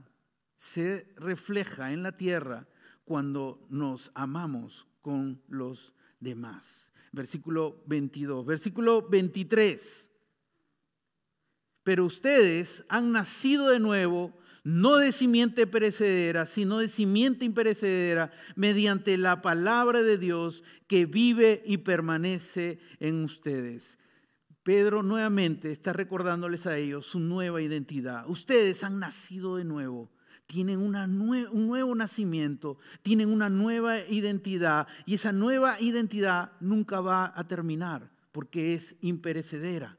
se 0.57 1.13
refleja 1.15 1.93
en 1.93 2.03
la 2.03 2.17
tierra 2.17 2.67
cuando 3.05 3.65
nos 3.69 4.11
amamos 4.13 4.87
con 5.01 5.41
los 5.47 5.93
demás. 6.19 6.91
Versículo 7.13 7.81
22. 7.85 8.45
Versículo 8.45 9.07
23. 9.07 10.11
Pero 11.83 12.03
ustedes 12.03 12.83
han 12.89 13.13
nacido 13.13 13.69
de 13.69 13.79
nuevo 13.79 14.37
no 14.67 14.97
de 14.97 15.13
simiente 15.13 15.65
perecedera, 15.65 16.45
sino 16.45 16.79
de 16.79 16.89
simiente 16.89 17.45
imperecedera, 17.45 18.31
mediante 18.57 19.17
la 19.17 19.41
palabra 19.41 20.03
de 20.03 20.17
Dios 20.17 20.61
que 20.87 21.05
vive 21.05 21.63
y 21.65 21.77
permanece 21.77 22.77
en 22.99 23.23
ustedes. 23.23 23.97
Pedro 24.63 25.03
nuevamente 25.03 25.71
está 25.71 25.93
recordándoles 25.93 26.67
a 26.67 26.75
ellos 26.75 27.05
su 27.05 27.21
nueva 27.21 27.61
identidad. 27.61 28.29
Ustedes 28.29 28.83
han 28.83 28.99
nacido 28.99 29.55
de 29.55 29.63
nuevo, 29.63 30.11
tienen 30.47 30.79
un 30.79 31.67
nuevo 31.67 31.95
nacimiento, 31.95 32.77
tienen 33.03 33.29
una 33.29 33.47
nueva 33.47 33.99
identidad 33.99 34.85
y 35.05 35.13
esa 35.13 35.31
nueva 35.31 35.79
identidad 35.79 36.51
nunca 36.59 36.99
va 36.99 37.31
a 37.33 37.47
terminar 37.47 38.11
porque 38.33 38.73
es 38.73 38.97
imperecedera, 38.99 39.97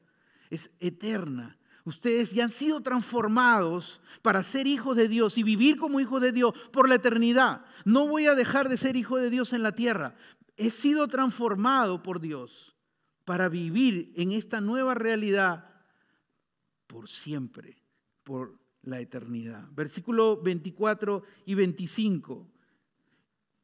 es 0.50 0.70
eterna. 0.78 1.57
Ustedes 1.88 2.32
ya 2.32 2.44
han 2.44 2.50
sido 2.50 2.82
transformados 2.82 4.02
para 4.20 4.42
ser 4.42 4.66
hijos 4.66 4.94
de 4.94 5.08
Dios 5.08 5.38
y 5.38 5.42
vivir 5.42 5.78
como 5.78 6.00
hijos 6.00 6.20
de 6.20 6.32
Dios 6.32 6.52
por 6.70 6.86
la 6.86 6.96
eternidad. 6.96 7.64
No 7.86 8.06
voy 8.06 8.26
a 8.26 8.34
dejar 8.34 8.68
de 8.68 8.76
ser 8.76 8.94
hijo 8.94 9.16
de 9.16 9.30
Dios 9.30 9.54
en 9.54 9.62
la 9.62 9.72
tierra. 9.74 10.14
He 10.58 10.68
sido 10.68 11.08
transformado 11.08 12.02
por 12.02 12.20
Dios 12.20 12.76
para 13.24 13.48
vivir 13.48 14.12
en 14.16 14.32
esta 14.32 14.60
nueva 14.60 14.92
realidad 14.92 15.64
por 16.86 17.08
siempre, 17.08 17.78
por 18.22 18.60
la 18.82 19.00
eternidad. 19.00 19.66
Versículo 19.72 20.42
24 20.42 21.22
y 21.46 21.54
25. 21.54 22.46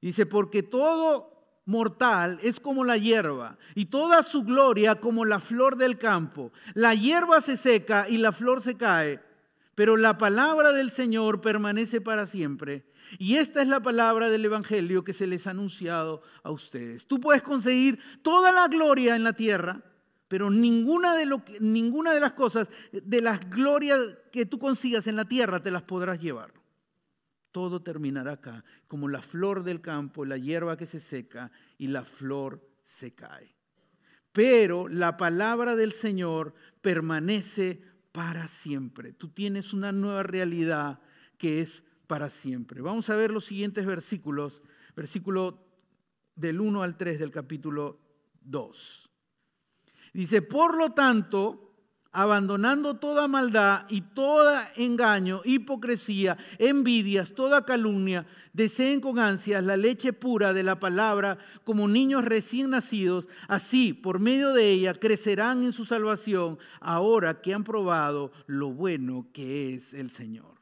Dice, 0.00 0.24
porque 0.24 0.62
todo 0.62 1.33
mortal 1.66 2.38
es 2.42 2.60
como 2.60 2.84
la 2.84 2.96
hierba 2.96 3.56
y 3.74 3.86
toda 3.86 4.22
su 4.22 4.44
gloria 4.44 4.96
como 4.96 5.24
la 5.24 5.40
flor 5.40 5.76
del 5.76 5.98
campo. 5.98 6.52
La 6.74 6.94
hierba 6.94 7.40
se 7.40 7.56
seca 7.56 8.08
y 8.08 8.18
la 8.18 8.32
flor 8.32 8.60
se 8.60 8.76
cae, 8.76 9.20
pero 9.74 9.96
la 9.96 10.18
palabra 10.18 10.72
del 10.72 10.90
Señor 10.90 11.40
permanece 11.40 12.00
para 12.00 12.26
siempre. 12.26 12.84
Y 13.18 13.36
esta 13.36 13.62
es 13.62 13.68
la 13.68 13.80
palabra 13.80 14.30
del 14.30 14.44
Evangelio 14.44 15.04
que 15.04 15.12
se 15.12 15.26
les 15.26 15.46
ha 15.46 15.50
anunciado 15.50 16.22
a 16.42 16.50
ustedes. 16.50 17.06
Tú 17.06 17.20
puedes 17.20 17.42
conseguir 17.42 17.98
toda 18.22 18.50
la 18.50 18.68
gloria 18.68 19.14
en 19.14 19.24
la 19.24 19.34
tierra, 19.34 19.82
pero 20.26 20.50
ninguna 20.50 21.14
de, 21.14 21.28
ninguna 21.60 22.12
de 22.12 22.20
las 22.20 22.32
cosas, 22.32 22.68
de 22.92 23.20
las 23.20 23.48
glorias 23.50 24.00
que 24.32 24.46
tú 24.46 24.58
consigas 24.58 25.06
en 25.06 25.16
la 25.16 25.26
tierra, 25.26 25.62
te 25.62 25.70
las 25.70 25.82
podrás 25.82 26.18
llevar 26.18 26.63
todo 27.54 27.82
terminará 27.82 28.32
acá, 28.32 28.64
como 28.88 29.08
la 29.08 29.22
flor 29.22 29.62
del 29.62 29.80
campo, 29.80 30.24
la 30.24 30.36
hierba 30.36 30.76
que 30.76 30.86
se 30.86 30.98
seca 30.98 31.52
y 31.78 31.86
la 31.86 32.04
flor 32.04 32.68
se 32.82 33.14
cae. 33.14 33.54
Pero 34.32 34.88
la 34.88 35.16
palabra 35.16 35.76
del 35.76 35.92
Señor 35.92 36.52
permanece 36.82 37.80
para 38.10 38.48
siempre. 38.48 39.12
Tú 39.12 39.28
tienes 39.28 39.72
una 39.72 39.92
nueva 39.92 40.24
realidad 40.24 40.98
que 41.38 41.60
es 41.60 41.84
para 42.08 42.28
siempre. 42.28 42.80
Vamos 42.80 43.08
a 43.08 43.14
ver 43.14 43.30
los 43.30 43.44
siguientes 43.44 43.86
versículos, 43.86 44.60
versículo 44.96 45.64
del 46.34 46.60
1 46.60 46.82
al 46.82 46.96
3 46.96 47.20
del 47.20 47.30
capítulo 47.30 48.00
2. 48.40 49.10
Dice, 50.12 50.42
por 50.42 50.76
lo 50.76 50.90
tanto, 50.90 51.73
abandonando 52.14 52.94
toda 52.94 53.26
maldad 53.26 53.86
y 53.88 54.00
todo 54.00 54.56
engaño, 54.76 55.42
hipocresía, 55.44 56.38
envidias, 56.58 57.32
toda 57.34 57.64
calumnia, 57.64 58.24
deseen 58.52 59.00
con 59.00 59.18
ansias 59.18 59.64
la 59.64 59.76
leche 59.76 60.12
pura 60.12 60.52
de 60.52 60.62
la 60.62 60.78
palabra 60.78 61.38
como 61.64 61.88
niños 61.88 62.24
recién 62.24 62.70
nacidos, 62.70 63.28
así 63.48 63.92
por 63.92 64.20
medio 64.20 64.54
de 64.54 64.70
ella 64.70 64.94
crecerán 64.94 65.64
en 65.64 65.72
su 65.72 65.84
salvación 65.84 66.56
ahora 66.80 67.42
que 67.42 67.52
han 67.52 67.64
probado 67.64 68.30
lo 68.46 68.70
bueno 68.70 69.26
que 69.32 69.74
es 69.74 69.92
el 69.92 70.08
Señor. 70.08 70.54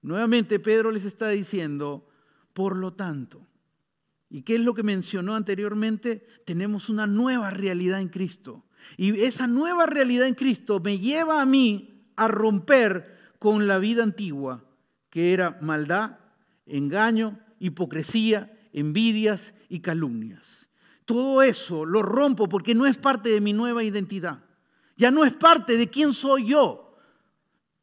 Nuevamente 0.00 0.60
Pedro 0.60 0.92
les 0.92 1.06
está 1.06 1.30
diciendo, 1.30 2.06
por 2.52 2.76
lo 2.76 2.92
tanto, 2.92 3.44
¿y 4.30 4.42
qué 4.42 4.54
es 4.54 4.60
lo 4.60 4.74
que 4.74 4.84
mencionó 4.84 5.34
anteriormente? 5.34 6.24
Tenemos 6.46 6.88
una 6.88 7.08
nueva 7.08 7.50
realidad 7.50 8.00
en 8.00 8.10
Cristo. 8.10 8.64
Y 8.96 9.20
esa 9.22 9.46
nueva 9.46 9.86
realidad 9.86 10.26
en 10.26 10.34
Cristo 10.34 10.80
me 10.80 10.98
lleva 10.98 11.40
a 11.40 11.46
mí 11.46 12.04
a 12.16 12.28
romper 12.28 13.14
con 13.38 13.66
la 13.66 13.78
vida 13.78 14.02
antigua, 14.02 14.64
que 15.10 15.32
era 15.32 15.58
maldad, 15.60 16.18
engaño, 16.66 17.38
hipocresía, 17.58 18.56
envidias 18.72 19.54
y 19.68 19.80
calumnias. 19.80 20.68
Todo 21.04 21.42
eso 21.42 21.84
lo 21.84 22.02
rompo 22.02 22.48
porque 22.48 22.74
no 22.74 22.86
es 22.86 22.96
parte 22.96 23.30
de 23.30 23.40
mi 23.40 23.52
nueva 23.52 23.84
identidad. 23.84 24.42
Ya 24.96 25.10
no 25.10 25.24
es 25.24 25.32
parte 25.34 25.76
de 25.76 25.90
quién 25.90 26.12
soy 26.12 26.46
yo. 26.46 26.96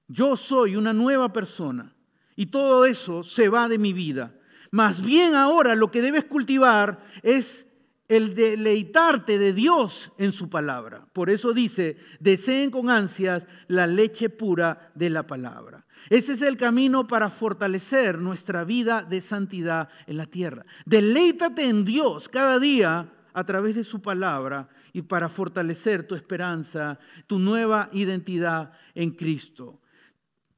Yo 0.08 0.36
soy 0.36 0.76
una 0.76 0.93
nueva 0.93 1.32
persona 1.32 1.93
y 2.36 2.47
todo 2.47 2.86
eso 2.86 3.24
se 3.24 3.49
va 3.49 3.70
de 3.70 3.78
mi 3.78 3.93
vida. 3.93 4.34
Más 4.72 5.02
bien 5.02 5.36
ahora 5.36 5.76
lo 5.76 5.91
que 5.91 6.02
debes 6.02 6.26
cultivar 6.26 6.99
es 7.24 7.68
el 8.12 8.36
deleitarte 8.36 9.39
de 9.39 9.53
Dios 9.53 10.12
en 10.18 10.34
su 10.34 10.49
palabra. 10.49 11.07
Por 11.14 11.30
eso 11.30 11.53
dice, 11.53 11.95
deseen 12.20 12.70
con 12.70 12.89
ansias 12.89 13.47
la 13.70 13.88
leche 13.88 14.30
pura 14.30 14.91
de 14.95 15.09
la 15.09 15.26
palabra. 15.26 15.86
Ese 16.09 16.34
es 16.34 16.41
el 16.41 16.57
camino 16.57 17.07
para 17.07 17.30
fortalecer 17.30 18.18
nuestra 18.18 18.66
vida 18.66 19.01
de 19.01 19.22
santidad 19.22 19.88
en 20.07 20.18
la 20.18 20.26
tierra. 20.26 20.66
Deleítate 20.86 21.64
en 21.64 21.86
Dios 21.86 22.28
cada 22.28 22.59
día 22.59 23.09
a 23.32 23.43
través 23.45 23.76
de 23.76 23.86
su 23.86 24.01
palabra 24.01 24.68
y 24.91 25.03
para 25.03 25.30
fortalecer 25.30 26.05
tu 26.05 26.14
esperanza, 26.14 26.99
tu 27.28 27.39
nueva 27.39 27.89
identidad 27.93 28.74
en 28.93 29.12
Cristo. 29.12 29.80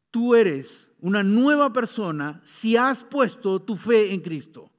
Tú 0.09 0.33
eres 0.33 0.89
una 1.01 1.21
nueva 1.21 1.71
persona 1.71 2.41
si 2.43 2.77
has 2.77 3.03
puesto 3.03 3.61
tu 3.61 3.77
fe 3.77 4.11
en 4.11 4.21
Cristo. 4.21 4.72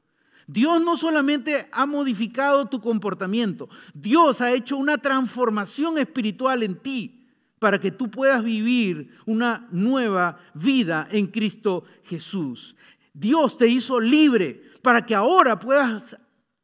Dios 0.47 0.82
no 0.82 0.97
solamente 0.97 1.68
ha 1.72 1.86
modificado 1.86 2.66
tu 2.66 2.80
comportamiento, 2.80 3.68
Dios 3.95 4.40
ha 4.40 4.53
hecho 4.53 4.76
una 4.76 4.99
transformación 4.99 5.99
espiritual 5.99 6.62
en 6.62 6.76
ti 6.76 7.26
para 7.59 7.80
que 7.80 7.90
tú 7.90 8.11
puedas 8.11 8.45
vivir 8.45 9.11
una 9.24 9.68
nueva 9.70 10.38
vida 10.53 11.09
en 11.11 11.28
Cristo 11.28 11.84
Jesús. 12.03 12.76
Dios 13.14 13.57
te 13.57 13.68
hizo 13.68 14.01
libre 14.01 14.62
para 14.82 15.07
que 15.07 15.14
ahora 15.14 15.59
puedas 15.59 16.18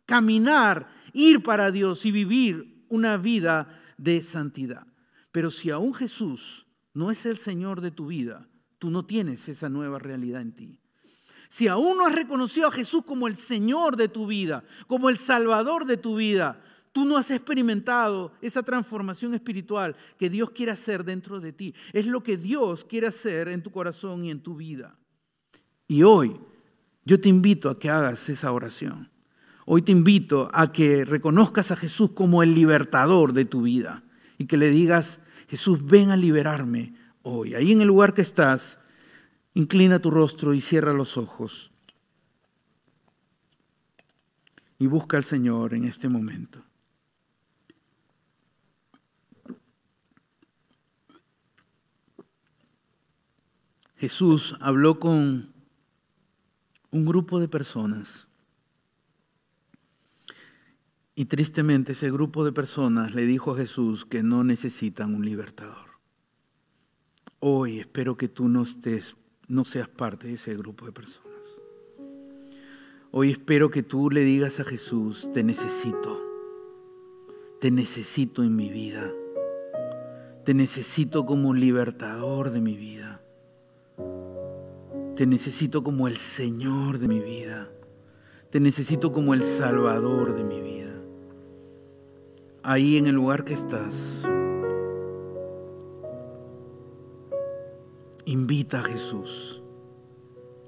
caminar, 0.05 0.91
ir 1.13 1.43
para 1.43 1.71
Dios 1.71 2.05
y 2.05 2.11
vivir 2.11 2.85
una 2.89 3.17
vida 3.17 3.81
de 3.97 4.23
santidad. 4.23 4.87
Pero 5.33 5.51
si 5.51 5.71
aún 5.71 5.95
Jesús 5.95 6.67
no 6.93 7.11
es 7.11 7.25
el 7.25 7.39
Señor 7.39 7.81
de 7.81 7.93
tu 7.93 8.09
vida, 8.09 8.49
tú 8.79 8.91
no 8.91 9.07
tienes 9.07 9.49
esa 9.49 9.69
nueva 9.69 9.99
realidad 9.99 10.43
en 10.43 10.53
ti. 10.53 10.80
Si 11.51 11.67
aún 11.67 11.99
no 11.99 12.07
has 12.07 12.15
reconocido 12.15 12.69
a 12.69 12.73
Jesús 12.73 13.03
como 13.05 13.27
el 13.27 13.37
Señor 13.37 13.97
de 13.97 14.07
tu 14.07 14.29
vida, 14.29 14.63
como 14.87 15.11
el 15.11 15.19
Salvador 15.19 15.85
de 15.85 15.97
tu 15.97 16.15
vida, 16.15 16.63
tú 16.93 17.05
no 17.05 17.17
has 17.17 17.29
experimentado 17.33 18.33
esa 18.41 18.63
transformación 18.63 19.35
espiritual 19.35 19.97
que 20.17 20.31
Dios 20.31 20.53
quiere 20.53 20.71
hacer 20.71 21.03
dentro 21.03 21.41
de 21.41 21.53
ti. 21.53 21.75
Es 21.93 22.07
lo 22.07 22.23
que 22.23 22.37
Dios 22.37 22.85
quiere 22.85 23.09
hacer 23.09 23.49
en 23.49 23.65
tu 23.65 23.73
corazón 23.73 24.25
y 24.25 24.31
en 24.31 24.41
tu 24.41 24.55
vida. 24.55 24.97
Y 25.89 26.05
hoy 26.05 26.37
yo 27.05 27.21
te 27.21 27.29
invito 27.29 27.69
a 27.69 27.81
que 27.81 27.91
hagas 27.91 28.29
esa 28.29 28.53
oración. 28.53 29.11
Hoy 29.67 29.83
te 29.83 29.91
invito 29.91 30.51
a 30.53 30.71
que 30.71 31.05
reconozcas 31.05 31.73
a 31.73 31.77
Jesús 31.77 32.13
como 32.13 32.45
el 32.45 32.55
libertador 32.55 33.33
de 33.33 33.45
tu 33.45 33.63
vida 33.63 34.05
y 34.39 34.47
que 34.47 34.57
le 34.57 34.71
digas, 34.71 35.19
Jesús, 35.49 35.85
ven 35.85 36.13
a 36.13 36.17
liberarme 36.17 36.95
hoy. 37.23 37.57
Ahí 37.57 37.73
en 37.73 37.81
el 37.81 37.89
lugar 37.89 38.15
que 38.15 38.23
estás, 38.23 38.80
Inclina 39.55 39.99
tu 39.99 40.11
rostro 40.11 40.55
y 40.55 40.61
cierra 40.61 40.93
los 40.93 41.17
ojos. 41.17 41.71
Y 44.79 44.87
busca 44.87 45.17
al 45.17 45.25
Señor 45.25 45.75
en 45.75 45.85
este 45.85 46.09
momento. 46.09 46.63
Jesús 53.97 54.57
habló 54.61 54.99
con 54.99 55.53
un 56.91 57.05
grupo 57.05 57.39
de 57.39 57.49
personas. 57.49 58.29
Y 61.15 61.27
tristemente 61.27 61.93
ese 61.93 62.11
grupo 62.11 62.45
de 62.45 62.53
personas 62.53 63.15
le 63.15 63.27
dijo 63.27 63.53
a 63.53 63.57
Jesús 63.59 64.07
que 64.07 64.23
no 64.23 64.43
necesitan 64.43 65.15
un 65.15 65.27
libertador. 65.27 65.91
Hoy 67.41 67.81
espero 67.81 68.17
que 68.17 68.29
tú 68.29 68.49
no 68.49 68.63
estés 68.63 69.17
no 69.51 69.65
seas 69.65 69.89
parte 69.89 70.29
de 70.29 70.35
ese 70.35 70.57
grupo 70.57 70.87
de 70.87 70.93
personas. 70.93 71.29
Hoy 73.11 73.33
espero 73.33 73.69
que 73.69 73.83
tú 73.83 74.09
le 74.09 74.21
digas 74.21 74.61
a 74.61 74.65
Jesús, 74.65 75.29
te 75.35 75.43
necesito, 75.43 76.23
te 77.61 77.73
necesito 77.73 78.45
en 78.45 78.55
mi 78.55 78.71
vida, 78.71 79.11
te 80.45 80.55
necesito 80.55 81.27
como 81.27 81.53
libertador 81.53 82.53
de 82.53 82.61
mi 82.61 82.77
vida, 82.77 83.21
te 85.17 85.27
necesito 85.27 85.83
como 85.83 86.07
el 86.07 86.17
Señor 86.17 87.01
de 87.01 87.09
mi 87.09 87.19
vida, 87.19 87.69
te 88.51 88.61
necesito 88.61 89.13
como 89.13 89.35
el 89.35 89.43
Salvador 89.43 90.37
de 90.37 90.45
mi 90.45 90.61
vida. 90.61 90.95
Ahí 92.63 92.99
en 92.99 93.07
el 93.07 93.17
lugar 93.17 93.45
que 93.45 93.55
estás, 93.55 94.25
Invita 98.31 98.79
a 98.79 98.85
Jesús 98.85 99.61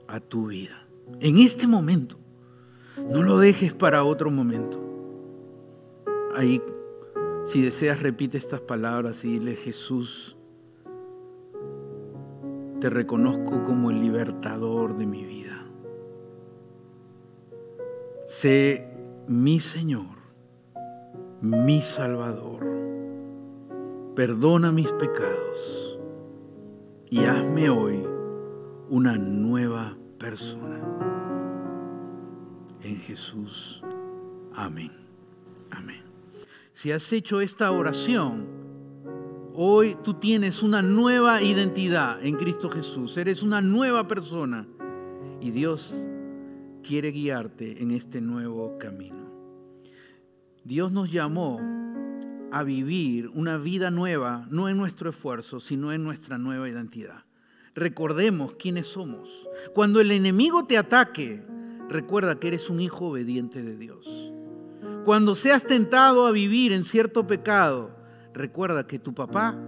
a 0.09 0.19
tu 0.19 0.49
vida. 0.49 0.85
En 1.21 1.39
este 1.39 1.69
momento. 1.69 2.17
No 3.09 3.23
lo 3.23 3.39
dejes 3.39 3.73
para 3.73 4.03
otro 4.03 4.33
momento. 4.33 4.81
Ahí, 6.37 6.61
si 7.45 7.63
deseas, 7.63 8.03
repite 8.03 8.37
estas 8.37 8.61
palabras 8.63 9.25
y 9.25 9.39
dile, 9.39 9.55
Jesús, 9.55 10.37
te 12.81 12.91
reconozco 12.91 13.63
como 13.63 13.93
el 13.93 14.01
libertador 14.01 14.97
de 14.97 15.07
mi 15.07 15.25
vida. 15.25 15.65
Sé 18.27 18.93
mi 19.29 19.61
Señor, 19.61 20.17
mi 21.41 21.81
Salvador. 21.81 22.67
Perdona 24.17 24.73
mis 24.73 24.91
pecados 24.95 25.82
y 27.13 27.27
hazme 27.27 27.69
hoy 27.69 28.03
una 28.89 29.19
nueva 29.19 29.99
persona. 30.19 30.81
En 32.83 32.97
Jesús. 33.01 33.83
Amén. 34.55 34.91
Amén. 35.71 36.01
Si 36.73 36.91
has 36.91 37.13
hecho 37.13 37.43
esta 37.43 37.71
oración, 37.71 38.47
hoy 39.53 39.95
tú 40.03 40.15
tienes 40.15 40.63
una 40.63 40.81
nueva 40.81 41.43
identidad 41.43 42.25
en 42.25 42.37
Cristo 42.37 42.71
Jesús. 42.71 43.15
Eres 43.19 43.43
una 43.43 43.61
nueva 43.61 44.09
persona 44.09 44.67
y 45.39 45.51
Dios 45.51 46.07
quiere 46.83 47.13
guiarte 47.13 47.83
en 47.83 47.91
este 47.91 48.23
nuevo 48.23 48.79
camino. 48.79 49.31
Dios 50.65 50.91
nos 50.91 51.13
llamó 51.13 51.61
a 52.53 52.65
vivir 52.65 53.31
una 53.35 53.57
vida 53.57 53.91
nueva, 53.91 54.47
no 54.51 54.69
en 54.69 54.77
nuestro 54.77 55.09
esfuerzo, 55.09 55.59
sino 55.59 55.91
en 55.91 56.05
nuestra 56.05 56.37
nueva 56.37 56.69
identidad. 56.69 57.25
Recordemos 57.75 58.57
quiénes 58.57 58.87
somos. 58.89 59.49
Cuando 59.75 60.03
el 60.03 60.11
enemigo 60.11 60.67
te 60.67 60.77
ataque, 60.77 61.43
recuerda 61.89 62.39
que 62.39 62.49
eres 62.49 62.69
un 62.69 62.81
hijo 62.83 63.07
obediente 63.07 63.63
de 63.63 63.79
Dios. 63.79 64.07
Cuando 65.07 65.35
seas 65.35 65.65
tentado 65.65 66.27
a 66.27 66.31
vivir 66.31 66.73
en 66.73 66.85
cierto 66.85 67.27
pecado, 67.27 67.97
recuerda 68.35 68.87
que 68.87 68.99
tu 68.99 69.15
papá 69.15 69.59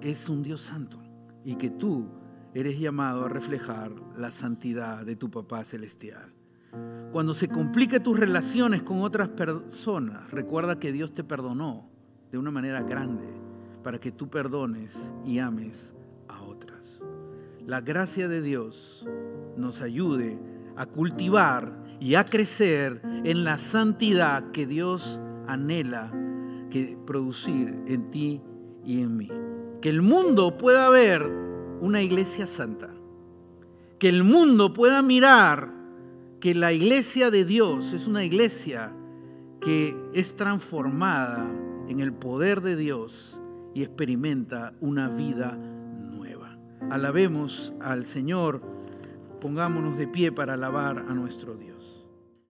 es 0.00 0.30
un 0.30 0.42
Dios 0.42 0.62
santo 0.62 0.98
y 1.44 1.56
que 1.56 1.68
tú 1.68 2.08
eres 2.54 2.80
llamado 2.80 3.26
a 3.26 3.28
reflejar 3.28 3.92
la 4.16 4.30
santidad 4.30 5.04
de 5.04 5.14
tu 5.14 5.30
papá 5.30 5.62
celestial. 5.66 6.32
Cuando 7.12 7.34
se 7.34 7.48
complique 7.48 8.00
tus 8.00 8.18
relaciones 8.18 8.82
con 8.82 9.02
otras 9.02 9.28
personas, 9.28 10.30
recuerda 10.30 10.78
que 10.78 10.90
Dios 10.90 11.12
te 11.12 11.22
perdonó 11.22 11.89
de 12.30 12.38
una 12.38 12.50
manera 12.50 12.82
grande 12.82 13.26
para 13.82 13.98
que 13.98 14.12
tú 14.12 14.28
perdones 14.28 15.12
y 15.24 15.38
ames 15.38 15.92
a 16.28 16.42
otras. 16.42 17.00
La 17.66 17.80
gracia 17.80 18.28
de 18.28 18.42
Dios 18.42 19.06
nos 19.56 19.80
ayude 19.80 20.38
a 20.76 20.86
cultivar 20.86 21.72
y 21.98 22.14
a 22.14 22.24
crecer 22.24 23.00
en 23.24 23.44
la 23.44 23.58
santidad 23.58 24.50
que 24.52 24.66
Dios 24.66 25.20
anhela 25.46 26.12
que 26.70 26.96
producir 27.06 27.74
en 27.86 28.10
ti 28.10 28.40
y 28.84 29.02
en 29.02 29.16
mí. 29.16 29.28
Que 29.80 29.88
el 29.88 30.02
mundo 30.02 30.56
pueda 30.56 30.88
ver 30.88 31.22
una 31.80 32.02
iglesia 32.02 32.46
santa. 32.46 32.90
Que 33.98 34.08
el 34.08 34.24
mundo 34.24 34.72
pueda 34.72 35.02
mirar 35.02 35.72
que 36.38 36.54
la 36.54 36.72
iglesia 36.72 37.30
de 37.30 37.44
Dios 37.44 37.92
es 37.92 38.06
una 38.06 38.24
iglesia 38.24 38.92
que 39.60 39.94
es 40.14 40.36
transformada 40.36 41.46
en 41.90 41.98
el 41.98 42.12
poder 42.12 42.60
de 42.60 42.76
Dios 42.76 43.40
y 43.74 43.82
experimenta 43.82 44.74
una 44.80 45.08
vida 45.08 45.56
nueva. 45.56 46.56
Alabemos 46.88 47.74
al 47.80 48.06
Señor, 48.06 48.62
pongámonos 49.40 49.98
de 49.98 50.06
pie 50.06 50.30
para 50.30 50.54
alabar 50.54 50.98
a 50.98 51.14
nuestro 51.14 51.56
Dios. 51.56 51.69